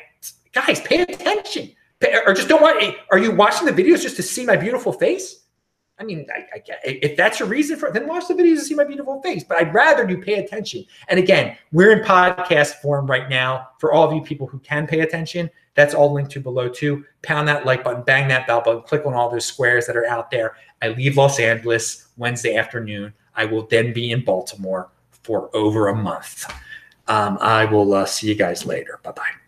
guys, 0.52 0.80
pay 0.80 1.02
attention. 1.02 1.72
Pay, 2.00 2.20
or 2.26 2.32
just 2.34 2.48
don't 2.48 2.62
want. 2.62 2.96
Are 3.10 3.18
you 3.18 3.32
watching 3.32 3.66
the 3.66 3.72
videos 3.72 4.02
just 4.02 4.16
to 4.16 4.22
see 4.22 4.44
my 4.44 4.56
beautiful 4.56 4.92
face? 4.92 5.44
I 6.00 6.04
mean, 6.04 6.26
I, 6.32 6.44
I, 6.54 6.62
if 6.84 7.16
that's 7.16 7.40
your 7.40 7.48
reason 7.48 7.76
for, 7.76 7.90
then 7.90 8.06
watch 8.06 8.28
the 8.28 8.34
videos 8.34 8.58
to 8.58 8.64
see 8.64 8.74
my 8.76 8.84
beautiful 8.84 9.20
face. 9.20 9.42
But 9.42 9.58
I'd 9.58 9.74
rather 9.74 10.08
you 10.08 10.18
pay 10.18 10.34
attention. 10.34 10.84
And 11.08 11.18
again, 11.18 11.56
we're 11.72 11.90
in 11.90 12.04
podcast 12.04 12.74
form 12.74 13.06
right 13.06 13.28
now. 13.28 13.70
For 13.80 13.92
all 13.92 14.06
of 14.06 14.14
you 14.14 14.22
people 14.22 14.46
who 14.46 14.60
can 14.60 14.86
pay 14.86 15.00
attention, 15.00 15.50
that's 15.74 15.94
all 15.94 16.12
linked 16.12 16.30
to 16.32 16.40
below 16.40 16.68
too. 16.68 17.04
Pound 17.22 17.48
that 17.48 17.66
like 17.66 17.82
button, 17.82 18.02
bang 18.02 18.28
that 18.28 18.46
bell 18.46 18.60
button, 18.60 18.82
click 18.82 19.06
on 19.06 19.14
all 19.14 19.28
those 19.28 19.44
squares 19.44 19.86
that 19.86 19.96
are 19.96 20.06
out 20.06 20.30
there. 20.30 20.54
I 20.82 20.88
leave 20.88 21.16
Los 21.16 21.40
Angeles 21.40 22.08
Wednesday 22.16 22.54
afternoon. 22.54 23.12
I 23.34 23.44
will 23.46 23.66
then 23.66 23.92
be 23.92 24.12
in 24.12 24.24
Baltimore 24.24 24.90
for 25.28 25.54
over 25.54 25.88
a 25.88 25.94
month. 25.94 26.50
Um, 27.06 27.36
I 27.42 27.66
will 27.66 27.92
uh, 27.92 28.06
see 28.06 28.28
you 28.28 28.34
guys 28.34 28.64
later. 28.64 28.98
Bye 29.02 29.12
bye. 29.12 29.47